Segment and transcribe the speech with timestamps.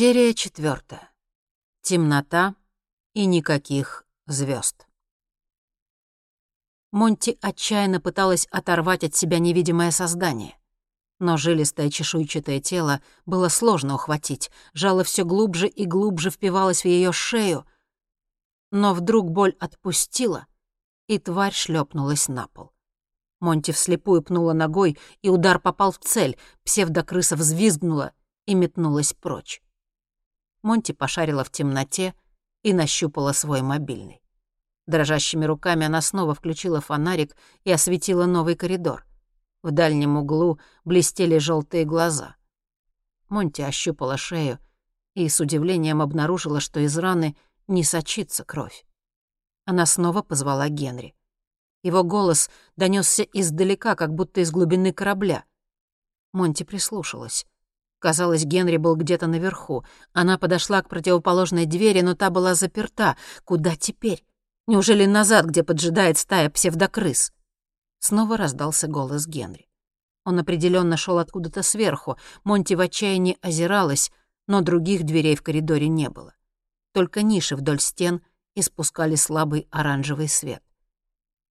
[0.00, 1.10] Серия четвертая.
[1.82, 2.54] Темнота
[3.14, 4.86] и никаких звезд.
[6.92, 10.56] Монти отчаянно пыталась оторвать от себя невидимое создание.
[11.18, 17.10] Но жилистое чешуйчатое тело было сложно ухватить, жало все глубже и глубже впивалось в ее
[17.10, 17.66] шею.
[18.70, 20.46] Но вдруг боль отпустила,
[21.08, 22.70] и тварь шлепнулась на пол.
[23.40, 28.12] Монти вслепую пнула ногой, и удар попал в цель, псевдокрыса взвизгнула
[28.46, 29.60] и метнулась прочь.
[30.68, 32.14] Монти пошарила в темноте
[32.62, 34.20] и нащупала свой мобильный.
[34.86, 39.06] Дрожащими руками она снова включила фонарик и осветила новый коридор.
[39.62, 42.36] В дальнем углу блестели желтые глаза.
[43.30, 44.58] Монти ощупала шею
[45.14, 47.34] и с удивлением обнаружила, что из раны
[47.66, 48.84] не сочится кровь.
[49.64, 51.14] Она снова позвала Генри.
[51.82, 55.44] Его голос донесся издалека, как будто из глубины корабля.
[56.34, 57.46] Монти прислушалась.
[57.98, 59.84] Казалось, Генри был где-то наверху.
[60.12, 63.16] Она подошла к противоположной двери, но та была заперта.
[63.44, 64.24] Куда теперь?
[64.66, 67.32] Неужели назад, где поджидает стая псевдокрыс?
[67.98, 69.68] Снова раздался голос Генри.
[70.24, 72.18] Он определенно шел откуда-то сверху.
[72.44, 74.12] Монти в отчаянии озиралась,
[74.46, 76.34] но других дверей в коридоре не было.
[76.92, 78.20] Только ниши вдоль стен
[78.54, 80.62] испускали слабый оранжевый свет.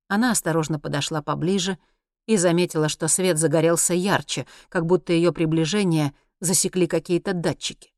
[0.08, 1.78] Она осторожно подошла поближе
[2.26, 7.94] и заметила, что свет загорелся ярче, как будто ее приближение— засекли какие-то датчики.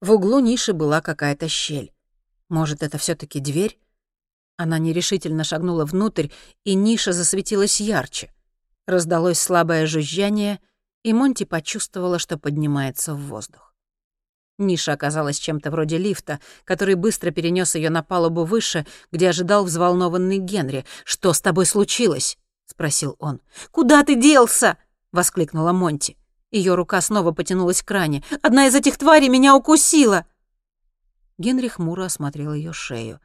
[0.00, 1.92] В углу ниши была какая-то щель.
[2.48, 3.78] Может, это все таки дверь?
[4.56, 6.28] Она нерешительно шагнула внутрь,
[6.64, 8.32] и ниша засветилась ярче.
[8.86, 10.60] Раздалось слабое жужжание,
[11.02, 13.74] и Монти почувствовала, что поднимается в воздух.
[14.58, 20.38] Ниша оказалась чем-то вроде лифта, который быстро перенес ее на палубу выше, где ожидал взволнованный
[20.38, 20.86] Генри.
[21.04, 23.40] «Что с тобой случилось?»— спросил он.
[23.70, 24.78] «Куда ты делся?»—
[25.12, 26.16] воскликнула Монти.
[26.50, 28.22] Ее рука снова потянулась к ране.
[28.42, 30.26] «Одна из этих тварей меня укусила!»
[31.38, 33.20] Генри хмуро осмотрел ее шею.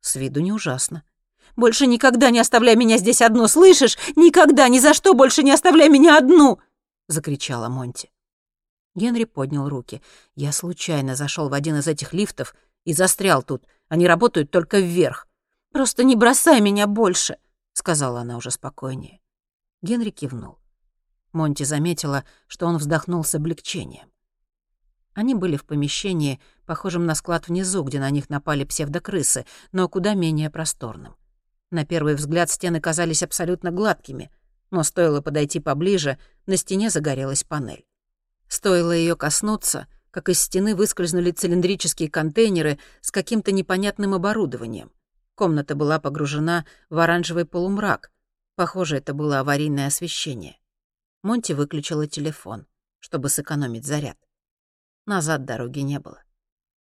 [0.00, 1.02] С виду не ужасно.
[1.56, 3.96] «Больше никогда не оставляй меня здесь одну, слышишь?
[4.16, 6.58] Никогда, ни за что больше не оставляй меня одну!»—
[7.08, 8.10] закричала Монти.
[8.94, 10.02] Генри поднял руки.
[10.34, 12.54] «Я случайно зашел в один из этих лифтов
[12.84, 13.64] и застрял тут.
[13.88, 15.28] Они работают только вверх.
[15.72, 17.36] Просто не бросай меня больше!»—
[17.72, 19.20] сказала она уже спокойнее.
[19.82, 20.58] Генри кивнул.
[21.34, 24.10] Монти заметила, что он вздохнул с облегчением.
[25.14, 30.14] Они были в помещении, похожем на склад внизу, где на них напали псевдокрысы, но куда
[30.14, 31.14] менее просторным.
[31.70, 34.30] На первый взгляд стены казались абсолютно гладкими,
[34.70, 37.84] но стоило подойти поближе, на стене загорелась панель.
[38.48, 44.90] Стоило ее коснуться, как из стены выскользнули цилиндрические контейнеры с каким-то непонятным оборудованием.
[45.34, 48.12] Комната была погружена в оранжевый полумрак.
[48.56, 50.56] Похоже, это было аварийное освещение.
[51.24, 52.66] Монти выключила телефон,
[53.00, 54.18] чтобы сэкономить заряд.
[55.06, 56.22] Назад дороги не было.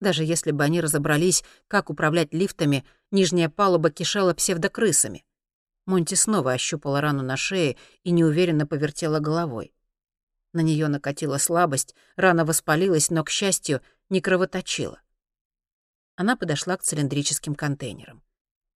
[0.01, 5.27] Даже если бы они разобрались, как управлять лифтами, нижняя палуба кишела псевдокрысами.
[5.85, 9.75] Монти снова ощупала рану на шее и неуверенно повертела головой.
[10.55, 15.03] На нее накатила слабость, рана воспалилась, но, к счастью, не кровоточила.
[16.17, 18.23] Она подошла к цилиндрическим контейнерам.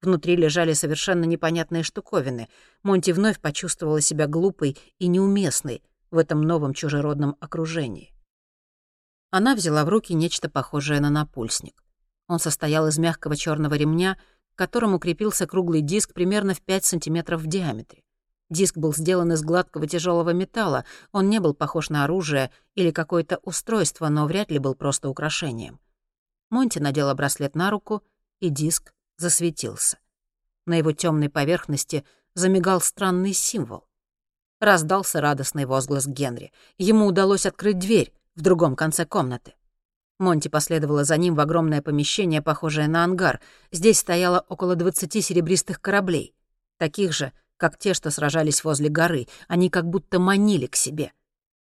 [0.05, 2.49] Внутри лежали совершенно непонятные штуковины.
[2.83, 8.13] Монти вновь почувствовала себя глупой и неуместной в этом новом чужеродном окружении.
[9.31, 11.83] Она взяла в руки нечто похожее на напульсник.
[12.29, 14.19] Он состоял из мягкого черного ремня,
[14.55, 18.03] к которому крепился круглый диск примерно в 5 сантиметров в диаметре.
[18.51, 23.39] Диск был сделан из гладкого тяжелого металла, он не был похож на оружие или какое-то
[23.39, 25.81] устройство, но вряд ли был просто украшением.
[26.51, 28.03] Монти надела браслет на руку,
[28.41, 29.99] и диск засветился.
[30.67, 32.05] На его темной поверхности
[32.35, 33.87] замигал странный символ.
[34.61, 36.53] Раздался радостный возглас Генри.
[36.79, 39.55] Ему удалось открыть дверь в другом конце комнаты.
[40.19, 43.41] Монти последовала за ним в огромное помещение, похожее на ангар.
[43.73, 46.35] Здесь стояло около двадцати серебристых кораблей.
[46.79, 49.27] Таких же, как те, что сражались возле горы.
[49.49, 51.13] Они как будто манили к себе.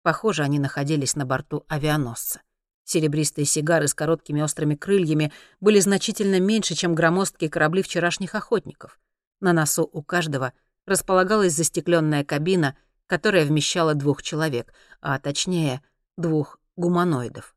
[0.03, 2.41] Похоже, они находились на борту авианосца.
[2.87, 9.01] Серебристые сигары с короткими острыми крыльями были значительно меньше, чем громоздкие корабли вчерашних охотников.
[9.41, 10.53] На носу у каждого
[10.87, 12.77] располагалась застекленная кабина,
[13.09, 15.83] которая вмещала двух человек, а точнее,
[16.17, 17.57] двух гуманоидов.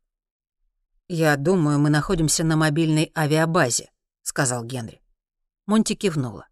[1.07, 3.91] «Я думаю, мы находимся на мобильной авиабазе»,—
[4.23, 4.99] сказал Генри.
[5.67, 6.47] Монти кивнула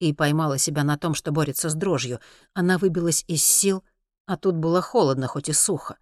[0.00, 2.20] и поймала себя на том, что борется с дрожью.
[2.52, 3.84] Она выбилась из сил,
[4.26, 5.96] а тут было холодно, хоть и сухо.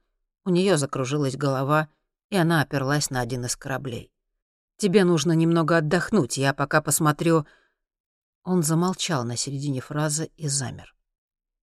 [0.45, 1.89] У нее закружилась голова,
[2.31, 4.11] и она оперлась на один из кораблей.
[4.77, 7.47] «Тебе нужно немного отдохнуть, я пока посмотрю...»
[8.45, 10.95] Он замолчал на середине фразы и замер.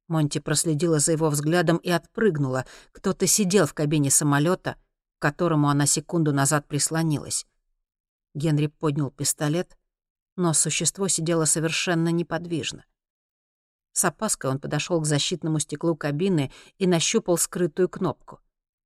[0.07, 2.65] Монти проследила за его взглядом и отпрыгнула.
[2.91, 4.75] Кто-то сидел в кабине самолета,
[5.19, 7.45] которому она секунду назад прислонилась.
[8.33, 9.77] Генри поднял пистолет,
[10.35, 12.83] но существо сидело совершенно неподвижно.
[13.93, 18.41] С опаской он подошел к защитному стеклу кабины и нащупал скрытую кнопку.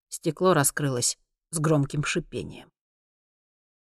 [0.09, 1.17] Стекло раскрылось
[1.51, 2.71] с громким шипением.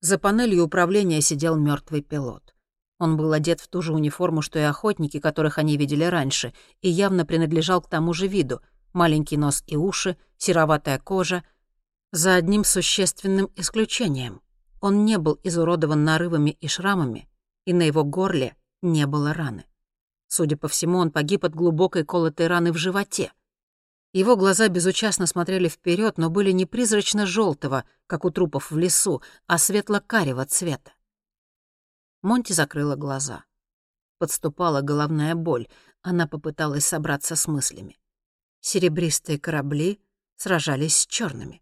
[0.00, 2.54] За панелью управления сидел мертвый пилот.
[2.98, 6.88] Он был одет в ту же униформу, что и охотники, которых они видели раньше, и
[6.88, 8.60] явно принадлежал к тому же виду—
[8.94, 11.44] маленький нос и уши, сероватая кожа,
[12.12, 14.40] за одним существенным исключением.
[14.80, 17.28] Он не был изуродован нарывами и шрамами,
[17.66, 19.66] и на его горле не было раны.
[20.28, 23.32] Судя по всему, он погиб от глубокой колотой раны в животе.
[24.14, 29.20] Его глаза безучастно смотрели вперед, но были не призрачно желтого как у трупов в лесу,
[29.48, 30.92] а светло-карего цвета.
[32.22, 33.44] Монти закрыла глаза.
[34.18, 35.66] Подступала головная боль.
[36.00, 37.98] Она попыталась собраться с мыслями.
[38.60, 40.00] Серебристые корабли
[40.36, 41.60] сражались с черными.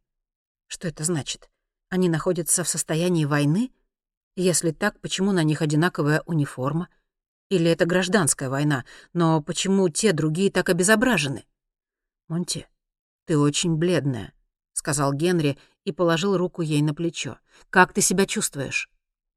[0.67, 1.49] Что это значит?
[1.89, 3.73] Они находятся в состоянии войны?
[4.37, 6.91] Если так, почему на них одинаковая униформа?
[7.49, 8.85] Или это гражданская война,
[9.15, 11.47] но почему те другие так обезображены?
[12.29, 12.67] «Монти,
[13.27, 14.33] ты очень бледная»,—
[14.73, 17.39] сказал Генри и положил руку ей на плечо.
[17.71, 18.91] «Как ты себя чувствуешь?»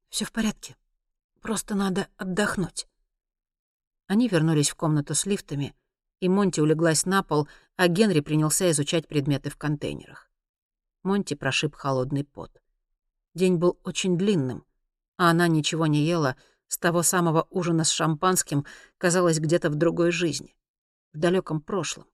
[0.08, 0.76] Все в порядке.
[1.40, 2.88] Просто надо отдохнуть».
[4.06, 5.74] Они вернулись в комнату с лифтами,
[6.20, 10.30] и Монти улеглась на пол, а Генри принялся изучать предметы в контейнерах.
[11.02, 12.62] Монти прошиб холодный пот.
[13.34, 14.64] День был очень длинным,
[15.18, 16.36] а она ничего не ела
[16.68, 18.64] с того самого ужина с шампанским,
[18.98, 20.56] казалось, где-то в другой жизни,
[21.12, 22.06] в далеком прошлом.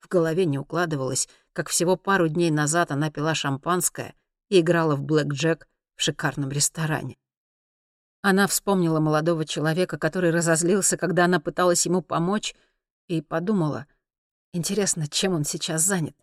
[0.00, 4.14] В голове не укладывалось, как всего пару дней назад она пила шампанское
[4.48, 5.66] и играла в блэк-джек
[5.96, 7.16] в шикарном ресторане.
[8.22, 12.54] Она вспомнила молодого человека, который разозлился, когда она пыталась ему помочь,
[13.06, 13.86] и подумала,
[14.52, 16.16] интересно, чем он сейчас занят.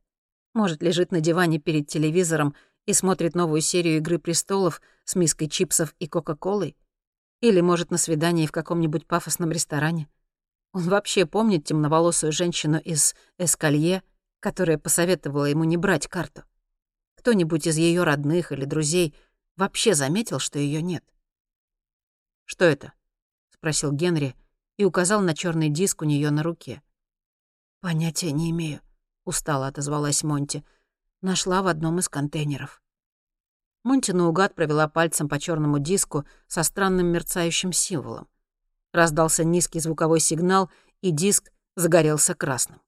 [0.54, 2.56] Может, лежит на диване перед телевизором
[2.86, 6.78] и смотрит новую серию «Игры престолов» с миской чипсов и Кока-Колой?
[7.42, 10.08] Или, может, на свидании в каком-нибудь пафосном ресторане?
[10.76, 14.04] Он вообще помнит темноволосую женщину из Эскалье,
[14.42, 16.44] которая посоветовала ему не брать карту.
[17.16, 19.16] Кто-нибудь из ее родных или друзей
[19.56, 21.06] вообще заметил, что ее нет?
[22.44, 22.92] «Что это?»—
[23.52, 24.36] спросил Генри
[24.76, 26.82] и указал на черный диск у нее на руке.
[27.80, 28.82] «Понятия не имею»,—
[29.24, 30.66] устало отозвалась Монти.
[31.22, 32.84] «Нашла в одном из контейнеров».
[33.84, 38.28] Монти наугад провела пальцем по черному диску со странным мерцающим символом.
[38.96, 40.70] Раздался низкий звуковой сигнал,
[41.02, 42.80] и диск загорелся красным.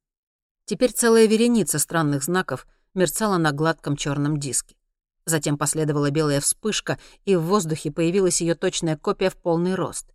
[0.63, 4.77] Теперь целая вереница странных знаков мерцала на гладком черном диске.
[5.25, 10.07] Затем последовала белая вспышка, и в воздухе появилась ее точная копия в полный рост.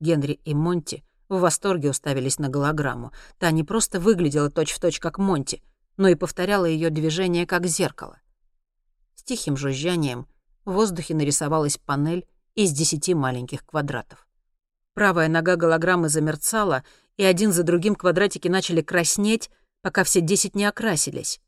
[0.00, 3.12] Генри и Монти в восторге уставились на голограмму.
[3.38, 5.62] Та не просто выглядела точь-в-точь точь как Монти,
[5.96, 8.18] но и повторяла ее движение как зеркало.
[9.14, 10.26] С тихим жужжанием
[10.64, 14.26] в воздухе нарисовалась панель из десяти маленьких квадратов.
[14.94, 16.84] Правая нога голограммы замерцала,
[17.16, 19.50] и один за другим квадратики начали краснеть,
[19.82, 21.40] пока все десять не окрасились.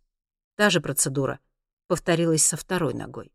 [0.56, 1.40] Та же процедура
[1.88, 3.32] повторилась со второй ногой.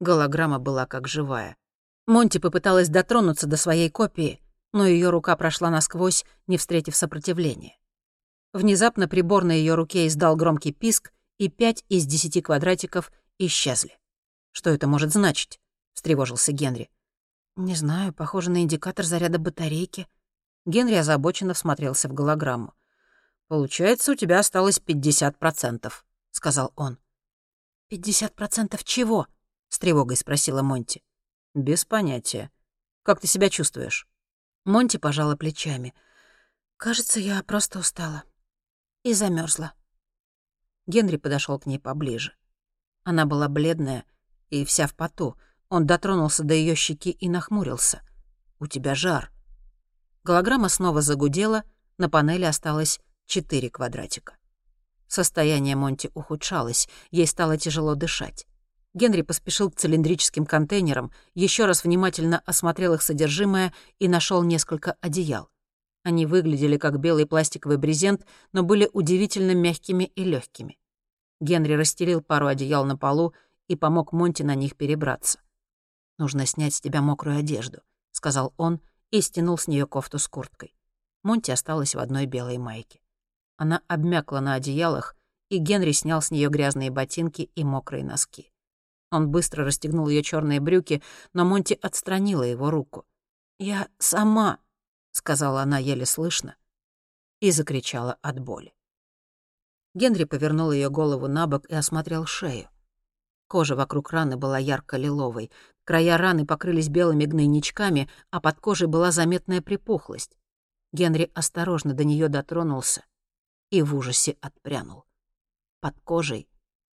[0.00, 1.56] Голограмма была как живая.
[2.06, 4.40] Монти попыталась дотронуться до своей копии,
[4.72, 7.78] но ее рука прошла насквозь, не встретив сопротивления.
[8.52, 13.98] Внезапно прибор на ее руке издал громкий писк, и пять из десяти квадратиков исчезли.
[14.52, 15.60] «Что это может значить?»—
[15.94, 16.90] встревожился Генри.
[17.56, 20.08] «Не знаю, похоже на индикатор заряда батарейки».
[20.66, 22.74] Генри озабоченно всмотрелся в голограмму.
[23.48, 25.92] «Получается, у тебя осталось 50%,—
[26.30, 26.98] сказал он.
[27.88, 29.26] «Пятьдесят процентов чего?»—
[29.68, 31.02] с тревогой спросила Монти.
[31.54, 32.50] «Без понятия.
[33.02, 34.08] Как ты себя чувствуешь?»
[34.64, 35.94] Монти пожала плечами.
[36.76, 38.24] «Кажется, я просто устала.
[39.04, 39.74] И замерзла.
[40.86, 42.34] Генри подошел к ней поближе.
[43.04, 44.04] Она была бледная
[44.50, 45.36] и вся в поту.
[45.68, 48.02] Он дотронулся до ее щеки и нахмурился.
[48.58, 49.30] «У тебя жар».
[50.24, 51.64] Голограмма снова загудела,
[51.98, 54.36] на панели осталось четыре квадратика.
[55.06, 58.46] Состояние Монти ухудшалось, ей стало тяжело дышать.
[58.94, 65.50] Генри поспешил к цилиндрическим контейнерам, еще раз внимательно осмотрел их содержимое и нашел несколько одеял.
[66.04, 70.78] Они выглядели как белый пластиковый брезент, но были удивительно мягкими и легкими.
[71.40, 73.34] Генри расстелил пару одеял на полу
[73.68, 75.40] и помог Монти на них перебраться.
[76.18, 78.80] «Нужно снять с тебя мокрую одежду»,— сказал он
[79.10, 80.74] и стянул с нее кофту с курткой.
[81.22, 83.00] Монти осталась в одной белой майке.
[83.56, 85.16] Она обмякла на одеялах,
[85.48, 88.52] и Генри снял с нее грязные ботинки и мокрые носки.
[89.10, 91.02] Он быстро расстегнул ее черные брюки,
[91.32, 93.06] но Монти отстранила его руку.
[93.58, 94.58] «Я сама»,—
[95.12, 96.56] сказала она еле слышно,
[97.40, 98.74] и закричала от боли.
[99.94, 102.68] Генри повернул ее голову на бок и осмотрел шею.
[103.46, 105.52] Кожа вокруг раны была ярко-лиловой.
[105.84, 110.36] Края раны покрылись белыми гнойничками, а под кожей была заметная припухлость.
[110.92, 113.04] Генри осторожно до нее дотронулся
[113.70, 115.04] и в ужасе отпрянул.
[115.80, 116.48] Под кожей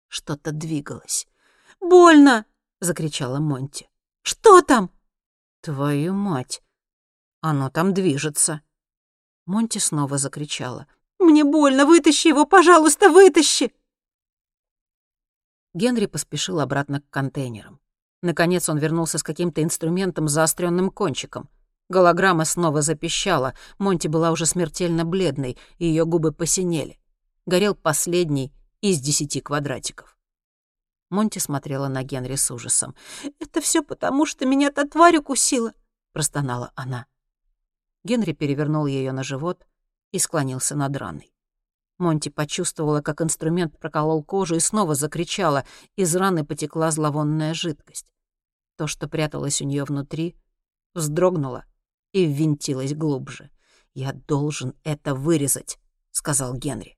[0.09, 1.27] что-то двигалось.
[1.81, 2.47] «Больно!»—
[2.81, 3.91] закричала Монти.
[4.23, 4.91] «Что там?»
[5.61, 6.63] «Твою мать!
[7.41, 8.63] Оно там движется!»
[9.45, 10.87] Монти снова закричала.
[11.19, 11.85] «Мне больно!
[11.85, 13.75] Вытащи его, пожалуйста, вытащи!»
[15.75, 17.81] Генри поспешил обратно к контейнерам.
[18.23, 21.49] Наконец он вернулся с каким-то инструментом с заостренным кончиком.
[21.89, 23.55] Голограмма снова запищала.
[23.79, 26.99] Монти была уже смертельно бледной, и ее губы посинели.
[27.47, 30.19] Горел последний из десяти квадратиков.
[31.11, 32.95] Монти смотрела на Генри с ужасом.
[33.39, 35.73] «Это все потому, что меня та тварь укусила»,—
[36.13, 37.07] простонала она.
[38.05, 39.67] Генри перевернул ее на живот
[40.13, 41.33] и склонился над раной.
[41.99, 45.65] Монти почувствовала, как инструмент проколол кожу и снова закричала.
[45.97, 48.13] Из раны потекла зловонная жидкость.
[48.77, 50.37] То, что пряталось у нее внутри,
[50.95, 51.65] вздрогнуло
[52.13, 53.51] и ввинтилось глубже.
[53.95, 55.79] «Я должен это вырезать»,—
[56.13, 56.97] сказал Генри.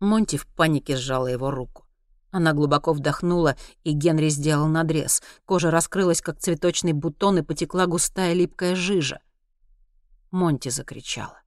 [0.00, 1.86] Монти в панике сжала его руку.
[2.30, 5.22] Она глубоко вдохнула, и Генри сделал надрез.
[5.46, 9.20] Кожа раскрылась, как цветочный бутон, и потекла густая липкая жижа.
[10.30, 11.40] Монти закричала.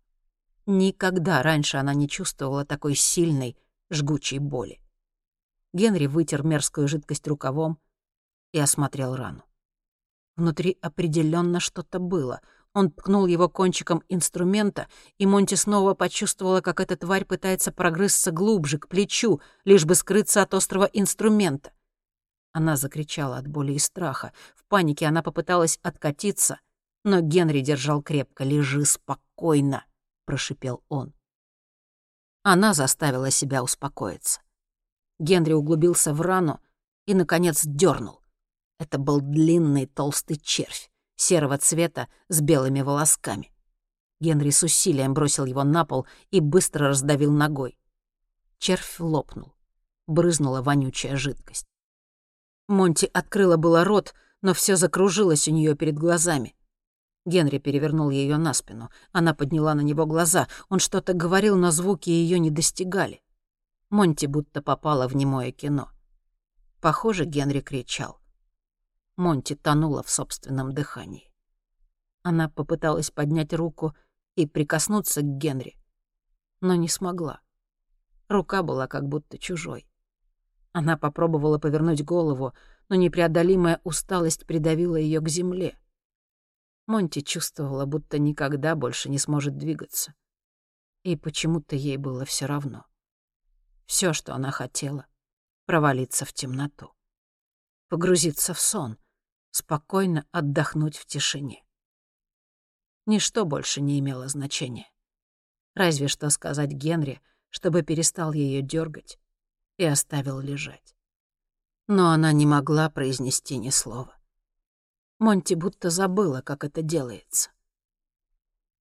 [0.71, 3.57] Никогда раньше она не чувствовала такой сильной,
[3.89, 4.79] жгучей боли.
[5.73, 7.79] Генри вытер мерзкую жидкость рукавом
[8.51, 9.43] и осмотрел рану.
[10.35, 12.41] Внутри определенно что-то было.
[12.73, 18.77] Он ткнул его кончиком инструмента, и Монти снова почувствовала, как эта тварь пытается прогрызться глубже,
[18.77, 21.71] к плечу, лишь бы скрыться от острого инструмента.
[22.51, 24.33] Она закричала от боли и страха.
[24.53, 26.59] В панике она попыталась откатиться,
[27.03, 28.43] но Генри держал крепко.
[28.43, 29.83] «Лежи спокойно»,
[30.29, 31.11] прошипел он.
[32.43, 34.41] Она заставила себя успокоиться.
[35.17, 36.61] Генри углубился в рану
[37.07, 38.21] и, наконец, дернул.
[38.77, 43.51] Это был длинный толстый червь, серого цвета с белыми волосками.
[44.19, 47.79] Генри с усилием бросил его на пол и быстро раздавил ногой.
[48.59, 49.55] Червь лопнул.
[50.05, 51.65] Брызнула вонючая жидкость.
[52.67, 56.55] Монти открыла было рот, но все закружилось у нее перед глазами.
[57.25, 58.89] Генри перевернул ее на спину.
[59.11, 60.47] Она подняла на него глаза.
[60.69, 63.21] Он что-то говорил, но звуки ее не достигали.
[63.89, 65.89] Монти будто попала в немое кино.
[66.81, 68.19] Похоже, Генри кричал.
[69.15, 71.29] Монти тонула в собственном дыхании.
[72.23, 73.95] Она попыталась поднять руку
[74.35, 75.75] и прикоснуться к Генри,
[76.61, 77.41] но не смогла.
[78.29, 79.87] Рука была как будто чужой.
[80.71, 82.53] Она попробовала повернуть голову,
[82.87, 85.77] но непреодолимая усталость придавила ее к земле.
[86.89, 90.15] Монти чувствовала, будто никогда больше не сможет двигаться.
[91.03, 92.83] И почему-то ей было все равно.
[93.85, 95.05] Все, что она хотела—
[95.67, 96.91] провалиться в темноту.
[97.89, 98.97] Погрузиться в сон,
[99.51, 101.63] спокойно отдохнуть в тишине.
[103.05, 104.91] Ничто больше не имело значения.
[105.75, 109.19] Разве что сказать Генри, чтобы перестал ее дергать
[109.77, 110.95] и оставил лежать.
[111.85, 114.18] Но она не могла произнести ни слова.
[115.19, 117.51] Монти будто забыла, как это делается.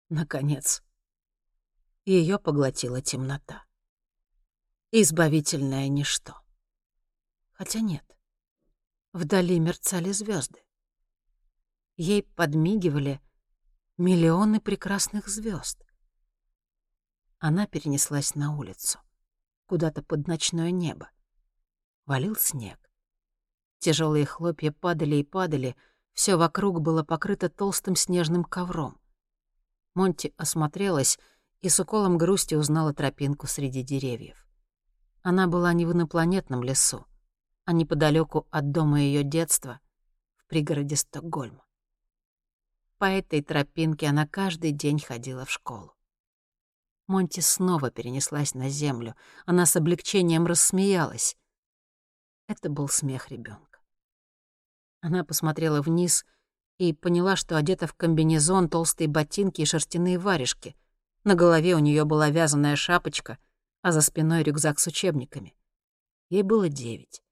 [0.09, 0.85] Наконец,
[2.05, 3.65] ее поглотила темнота.
[4.93, 6.37] Избавительное ничто.
[7.51, 8.05] Хотя нет,
[9.13, 10.63] вдали мерцали звезды.
[11.97, 13.21] Ей подмигивали
[13.97, 15.85] миллионы прекрасных звезд.
[17.41, 19.01] Она перенеслась на улицу,
[19.67, 21.11] куда-то под ночное небо.
[22.07, 22.79] Валил снег.
[23.81, 25.75] Тяжелые хлопья падали и падали—
[26.19, 29.01] все вокруг было покрыто толстым снежным ковром.
[29.95, 31.17] Монти осмотрелась
[31.61, 34.45] и с уколом грусти узнала тропинку среди деревьев.
[35.23, 37.07] Она была не в инопланетном лесу,
[37.67, 39.79] а неподалеку от дома ее детства,
[40.35, 41.65] в пригороде Стокгольма.
[42.99, 45.95] По этой тропинке она каждый день ходила в школу.
[47.07, 49.15] Монти снова перенеслась на землю.
[49.47, 51.37] Она с облегчением рассмеялась.
[52.49, 53.68] Это был смех ребенка.
[55.01, 56.25] Она посмотрела вниз
[56.79, 60.77] и поняла, что одета в комбинезон, толстые ботинки и шерстяные варежки.
[61.25, 63.39] На голове у нее была вязаная шапочка,
[63.83, 65.55] а за спиной рюкзак с учебниками.
[66.31, 67.23] Ей было девять,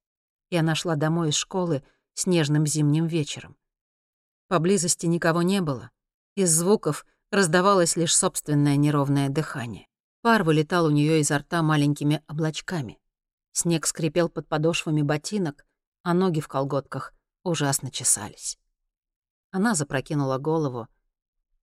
[0.50, 1.82] и она шла домой из школы
[2.14, 3.56] снежным зимним вечером.
[4.48, 5.90] Поблизости никого не было.
[6.34, 9.86] Из звуков раздавалось лишь собственное неровное дыхание.
[10.22, 12.98] Пар вылетал у нее изо рта маленькими облачками.
[13.52, 15.64] Снег скрипел под подошвами ботинок,
[16.02, 17.12] а ноги в колготках
[17.46, 18.58] ужасно чесались.
[19.50, 20.88] Она запрокинула голову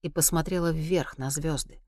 [0.01, 1.81] и посмотрела вверх на звезды.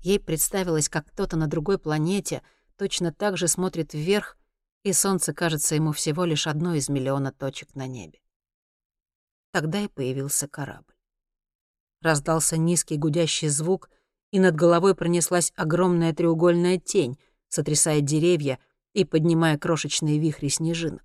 [0.00, 2.42] Ей представилось, как кто-то на другой планете
[2.76, 4.36] точно так же смотрит вверх
[4.82, 8.20] и солнце кажется ему всего лишь одной из миллиона точек на небе.
[9.52, 10.94] Тогда и появился корабль.
[12.00, 13.90] Раздался низкий гудящий звук,
[14.32, 18.58] и над головой пронеслась огромная треугольная тень, сотрясая деревья
[18.92, 21.04] и поднимая крошечные вихри снежинок.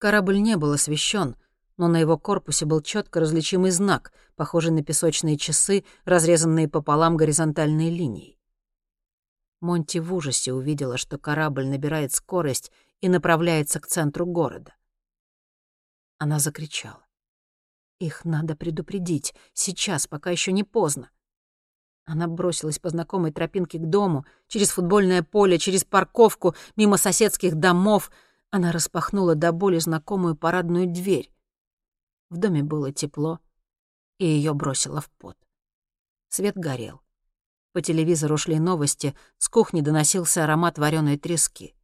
[0.00, 1.36] Корабль не был освещен,
[1.76, 7.90] но на его корпусе был четко различимый знак, похожий на песочные часы, разрезанные пополам горизонтальной
[7.90, 8.40] линией.
[9.60, 14.74] Монти в ужасе увидела, что корабль набирает скорость и направляется к центру города.
[16.16, 17.04] Она закричала.
[17.98, 21.10] «Их надо предупредить, сейчас, пока еще не поздно».
[22.06, 28.10] Она бросилась по знакомой тропинке к дому, через футбольное поле, через парковку, мимо соседских домов.
[28.50, 31.32] Она распахнула до боли знакомую парадную дверь.
[32.30, 33.38] В доме было тепло,
[34.18, 35.36] и ее бросило в пот.
[36.28, 37.00] Свет горел.
[37.72, 41.76] По телевизору шли новости, с кухни доносился аромат вареной трески.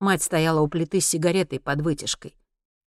[0.00, 2.36] Мать стояла у плиты с сигаретой под вытяжкой.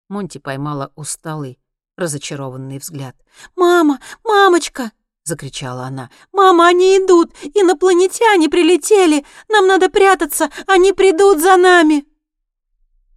[0.08, 1.58] Монти поймала усталый,
[1.96, 3.16] разочарованный взгляд.
[3.56, 4.00] «Мама!
[4.24, 4.92] Мамочка!»—
[5.24, 6.10] закричала она.
[6.32, 7.32] «Мама, они идут!
[7.54, 9.26] Инопланетяне прилетели!
[9.48, 10.50] Нам надо прятаться!
[10.66, 12.06] Они придут за нами!»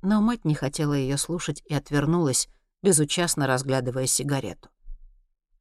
[0.06, 2.48] Но мать не хотела ее слушать и отвернулась,
[2.84, 4.70] безучастно разглядывая сигарету.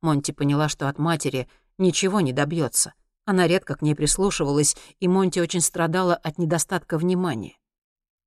[0.02, 1.48] Монти поняла, что от матери
[1.78, 2.92] ничего не добьется.
[3.24, 7.56] Она редко к ней прислушивалась, и Монти очень страдала от недостатка внимания.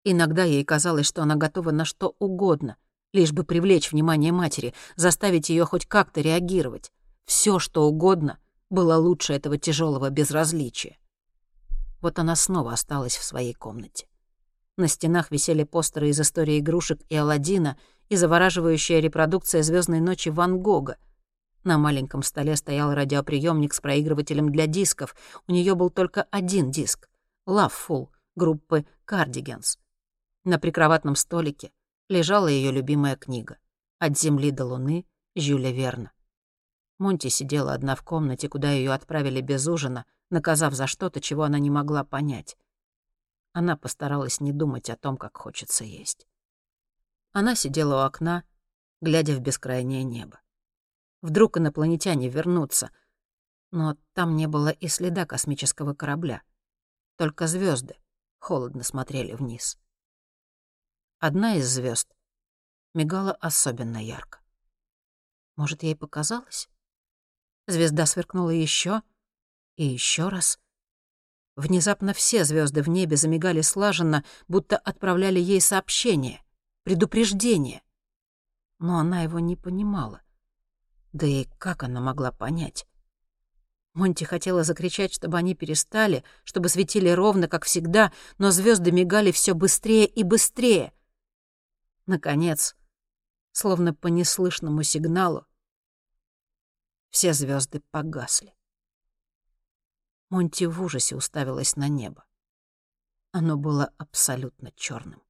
[0.03, 2.77] Иногда ей казалось, что она готова на что угодно,
[3.13, 6.91] лишь бы привлечь внимание матери, заставить ее хоть как-то реагировать.
[7.25, 8.39] Все, что угодно,
[8.71, 10.97] было лучше этого тяжелого безразличия.
[12.01, 14.07] Вот она снова осталась в своей комнате.
[14.77, 17.77] На стенах висели постеры из истории игрушек и Аладдина
[18.09, 20.97] и завораживающая репродукция звездной ночи Ван Гога,
[21.67, 25.13] на маленьком столе стоял радиоприемник с проигрывателем для дисков.
[25.47, 27.09] У нее был только один диск—
[27.45, 29.77] Loveful группы Cardigans.
[30.45, 31.73] На прикроватном столике
[32.07, 33.57] лежала ее любимая книга
[33.99, 36.13] «От земли до луны» Жюля Верна.
[36.99, 41.59] Монти сидела одна в комнате, куда ее отправили без ужина, наказав за что-то, чего она
[41.59, 42.55] не могла понять.
[43.57, 46.27] Она постаралась не думать о том, как хочется есть.
[47.31, 48.43] Она сидела у окна,
[49.01, 50.39] глядя в бескрайнее небо.
[51.23, 52.91] Вдруг инопланетяне вернутся.
[53.71, 56.43] Но там не было и следа космического корабля.
[57.15, 57.97] Только звезды
[58.37, 59.79] холодно смотрели вниз.
[61.17, 62.15] Одна из звезд
[62.93, 64.39] мигала особенно ярко.
[65.55, 66.69] Может, ей показалось?
[67.65, 69.01] Звезда сверкнула еще
[69.77, 70.59] и еще раз.
[71.57, 76.43] Внезапно все звезды в небе замигали слаженно, будто отправляли ей сообщение,
[76.83, 77.81] предупреждение.
[78.77, 80.21] Но она его не понимала.
[81.13, 82.85] Да и как она могла понять?
[83.95, 89.55] Монти хотела закричать, чтобы они перестали, чтобы светили ровно, как всегда, но звезды мигали все
[89.55, 90.93] быстрее и быстрее.
[92.05, 92.75] Наконец,
[93.51, 95.47] словно по неслышному сигналу,
[97.09, 98.56] все звезды погасли.
[100.29, 102.25] Монти в ужасе уставилась на небо.
[103.31, 105.21] Оно было абсолютно черным.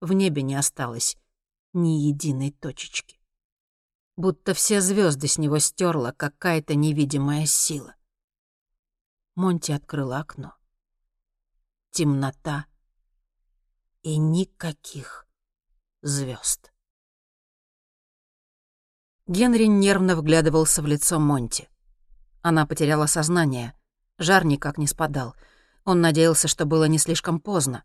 [0.00, 1.16] В небе не осталось
[1.72, 3.20] ни единой точечки
[4.16, 7.94] будто все звезды с него стерла какая-то невидимая сила.
[9.34, 10.54] Монти открыл окно.
[11.90, 12.66] Темнота
[14.02, 15.26] и никаких
[16.02, 16.72] звезд.
[19.26, 21.68] Генри нервно вглядывался в лицо Монти.
[22.42, 23.74] Она потеряла сознание,
[24.18, 25.34] жар никак не спадал.
[25.84, 27.84] Он надеялся, что было не слишком поздно.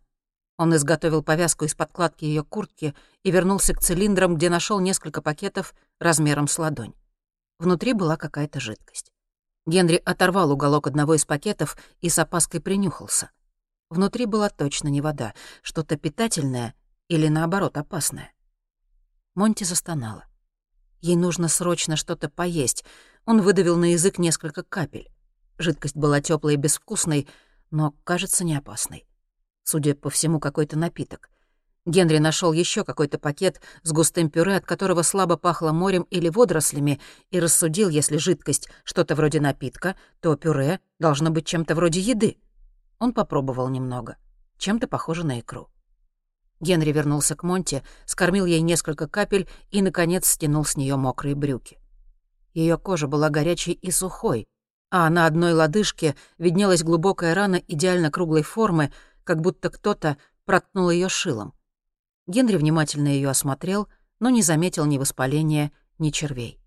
[0.56, 5.74] Он изготовил повязку из подкладки ее куртки и вернулся к цилиндрам, где нашел несколько пакетов
[5.98, 6.94] размером с ладонь.
[7.58, 9.12] Внутри была какая-то жидкость.
[9.66, 13.30] Генри оторвал уголок одного из пакетов и с опаской принюхался.
[13.90, 16.74] Внутри была точно не вода, что-то питательное
[17.08, 18.32] или, наоборот, опасное.
[19.34, 20.24] Монти застонала.
[21.00, 22.84] Ей нужно срочно что-то поесть.
[23.26, 25.11] Он выдавил на язык несколько капель.
[25.62, 27.28] Жидкость была теплой и безвкусной,
[27.70, 29.06] но, кажется, не опасной.
[29.62, 31.30] Судя по всему, какой-то напиток.
[31.86, 37.00] Генри нашел еще какой-то пакет с густым пюре, от которого слабо пахло морем или водорослями,
[37.30, 42.38] и рассудил, если жидкость что-то вроде напитка, то пюре должно быть чем-то вроде еды.
[42.98, 44.16] Он попробовал немного.
[44.58, 45.68] Чем-то похоже на икру.
[46.60, 51.78] Генри вернулся к Монте, скормил ей несколько капель и, наконец, стянул с нее мокрые брюки.
[52.52, 54.46] Ее кожа была горячей и сухой,
[54.94, 58.92] а на одной лодыжке виднелась глубокая рана идеально круглой формы,
[59.24, 61.54] как будто кто-то проткнул ее шилом.
[62.26, 63.88] Генри внимательно ее осмотрел,
[64.20, 66.60] но не заметил ни воспаления, ни червей.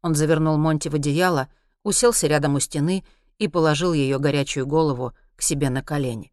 [0.00, 1.48] Он завернул Монти в одеяло,
[1.82, 3.04] уселся рядом у стены
[3.38, 6.32] и положил ее горячую голову к себе на колени.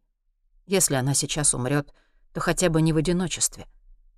[0.66, 1.92] Если она сейчас умрет,
[2.32, 3.66] то хотя бы не в одиночестве.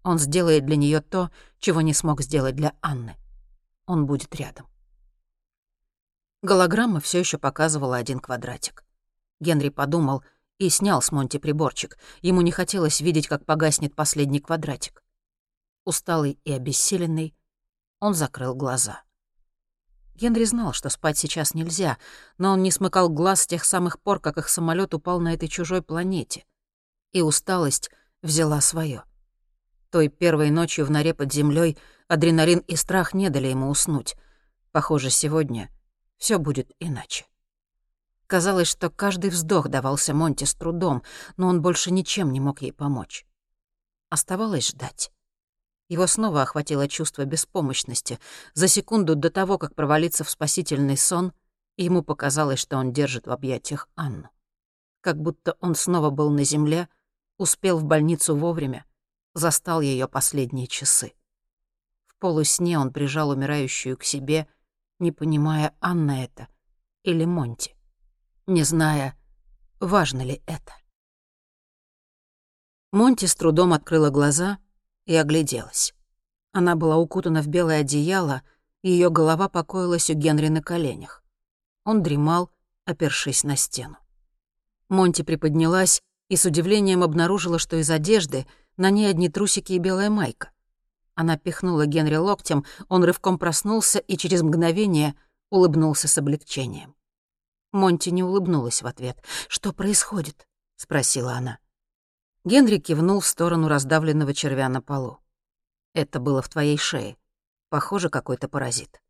[0.03, 3.17] Он сделает для нее то, чего не смог сделать для Анны.
[3.87, 4.67] Он будет рядом.
[6.43, 8.85] Голограмма все еще показывала один квадратик.
[9.41, 10.25] Генри подумал
[10.59, 11.99] и снял с Монти приборчик.
[12.23, 15.03] Ему не хотелось видеть, как погаснет последний квадратик.
[15.85, 17.35] Усталый и обессиленный,
[18.01, 19.03] он закрыл глаза.
[20.15, 21.99] Генри знал, что спать сейчас нельзя,
[22.39, 25.49] но он не смыкал глаз с тех самых пор, как их самолет упал на этой
[25.49, 26.45] чужой планете.
[27.13, 27.91] И усталость
[28.23, 29.05] взяла свое.
[29.91, 34.17] Той первой ночью в норе под землей адреналин и страх не дали ему уснуть.
[34.73, 35.71] Похоже, сегодня
[36.19, 37.27] все будет иначе.
[38.27, 41.03] Казалось, что каждый вздох давался Монти с трудом,
[41.37, 43.25] но он больше ничем не мог ей помочь.
[44.11, 45.13] Оставалось ждать.
[45.89, 48.19] Его снова охватило чувство беспомощности.
[48.55, 51.33] За секунду до того, как провалиться в спасительный сон,
[51.77, 54.29] ему показалось, что он держит в объятиях Анну.
[55.01, 56.89] Как будто он снова был на земле,
[57.39, 58.85] успел в больницу вовремя,
[59.35, 61.13] застал ее последние часы.
[62.07, 64.49] В полусне он прижал умирающую к себе,
[64.99, 66.49] не понимая, Анна это
[67.03, 67.77] или Монти,
[68.47, 69.17] не зная,
[69.81, 70.73] важно ли это.
[72.93, 74.59] Монти с трудом открыла глаза—
[75.07, 75.95] и огляделась.
[76.53, 78.43] Она была укутана в белое одеяло,
[78.83, 81.25] и её голова покоилась у Генри на коленях.
[81.85, 82.51] Он дремал,
[82.85, 83.97] опершись на стену.
[84.89, 90.11] Монти приподнялась и с удивлением обнаружила, что из одежды на ней одни трусики и белая
[90.11, 90.51] майка.
[91.17, 95.17] Она пихнула Генри локтем, он рывком проснулся и через мгновение
[95.49, 96.95] улыбнулся с облегчением.
[97.73, 99.25] Монти не улыбнулась в ответ.
[99.49, 101.59] «Что происходит?»— спросила она.
[102.45, 105.19] Генри кивнул в сторону раздавленного червя на полу.
[105.95, 107.17] «Это было в твоей шее.
[107.71, 109.01] Похоже, какой-то паразит».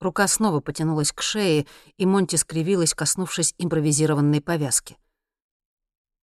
[0.00, 1.66] Рука снова потянулась к шее,
[1.96, 4.98] и Монти скривилась, коснувшись импровизированной повязки.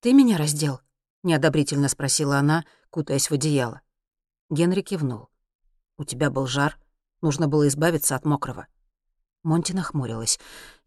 [0.01, 0.81] «Ты меня раздел?»—
[1.23, 3.81] неодобрительно спросила она, кутаясь в одеяло.
[4.51, 5.29] Генри кивнул.
[5.97, 6.79] «У тебя был жар.
[7.21, 8.67] Нужно было избавиться от мокрого».
[9.43, 10.39] Монти нахмурилась.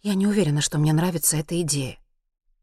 [0.02, 2.00] «Я не уверена, что мне нравится эта идея».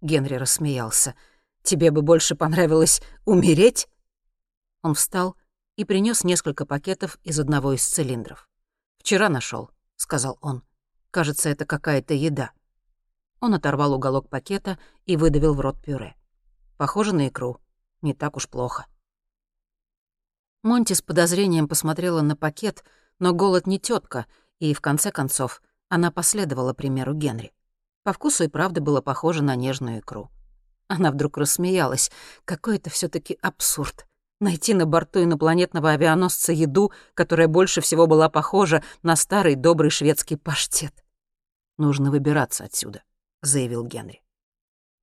[0.00, 1.14] Генри рассмеялся.
[1.62, 3.88] Тебе бы больше понравилось умереть?»
[4.82, 5.36] Он встал
[5.76, 8.48] и принес несколько пакетов из одного из цилиндров.
[8.98, 10.62] «Вчера нашел, сказал он.
[11.10, 12.52] «Кажется, это какая-то еда».
[13.40, 16.16] Он оторвал уголок пакета и выдавил в рот пюре.
[16.76, 17.60] «Похоже на икру.
[18.02, 18.86] Не так уж плохо».
[20.62, 22.84] Монти с подозрением посмотрела на пакет,
[23.18, 24.26] но голод не тетка,
[24.58, 27.52] и, в конце концов, она последовала примеру Генри.
[28.02, 30.30] По вкусу и правда было похоже на нежную икру.
[30.88, 32.10] Она вдруг рассмеялась.
[32.44, 34.06] Какой это все таки абсурд.
[34.40, 40.36] Найти на борту инопланетного авианосца еду, которая больше всего была похожа на старый добрый шведский
[40.36, 41.04] паштет.
[41.76, 43.02] «Нужно выбираться отсюда»,—
[43.42, 44.22] заявил Генри.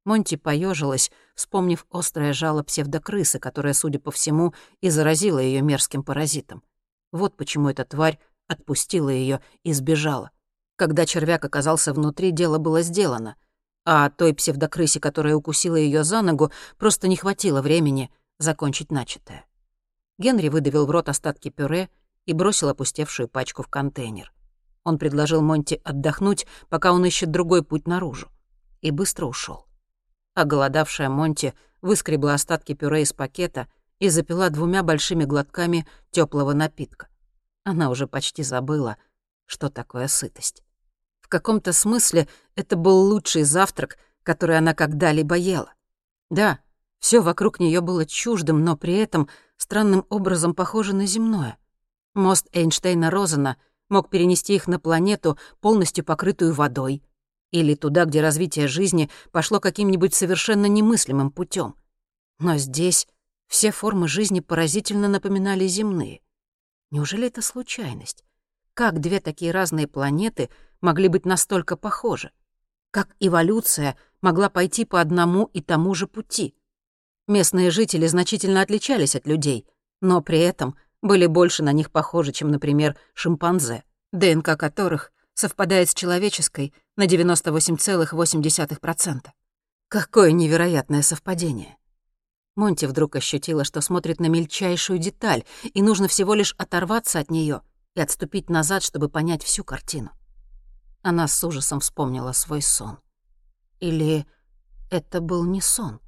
[0.06, 6.64] Монти поежилась, вспомнив острое жало псевдокрысы, которая, судя по всему, и заразила ее мерзким паразитом.
[7.12, 10.32] Вот почему эта тварь отпустила ее и сбежала.
[10.78, 13.36] Когда червяк оказался внутри, дело было сделано
[13.86, 19.46] а той псевдокрысе, которая укусила ее за ногу, просто не хватило времени закончить начатое.
[20.18, 21.90] Генри выдавил в рот остатки пюре
[22.26, 24.34] и бросил опустевшую пачку в контейнер.
[24.84, 28.30] Он предложил Монти отдохнуть, пока он ищет другой путь наружу,
[28.82, 29.65] и быстро ушел.
[30.36, 33.68] А голодавшая Монти выскребла остатки пюре из пакета
[34.00, 37.08] и запила двумя большими глотками теплого напитка.
[37.64, 38.98] Она уже почти забыла,
[39.46, 40.64] что такое сытость.
[41.22, 45.74] В каком-то смысле это был лучший завтрак, который она когда-либо ела.
[46.30, 46.60] Да,
[47.00, 51.58] все вокруг нее было чуждым, но при этом странным образом похоже на земное.
[52.14, 53.56] Мост Эйнштейна-Розена
[53.90, 57.04] мог перенести их на планету, полностью покрытую водой,
[57.52, 61.76] или туда, где развитие жизни пошло каким-нибудь совершенно немыслимым путем.
[62.40, 63.08] Но здесь
[63.48, 66.22] все формы жизни поразительно напоминали земные.
[66.92, 68.24] Неужели это случайность?
[68.74, 70.50] Как две такие разные планеты
[70.82, 72.32] могли быть настолько похожи?
[72.92, 76.56] Как эволюция могла пойти по одному и тому же пути?
[77.28, 79.66] Местные жители значительно отличались от людей,
[80.02, 85.94] но при этом были больше на них похожи, чем, например, шимпанзе, ДНК которых совпадает с
[85.94, 89.28] человеческой на 98,8%.
[89.88, 91.78] Какое невероятное совпадение.
[92.56, 97.62] Монти вдруг ощутила, что смотрит на мельчайшую деталь, и нужно всего лишь оторваться от нее—
[97.96, 100.12] и отступить назад, чтобы понять всю картину.
[101.02, 103.00] Она с ужасом вспомнила свой сон.
[103.80, 104.28] Или
[104.92, 106.00] это был не сон?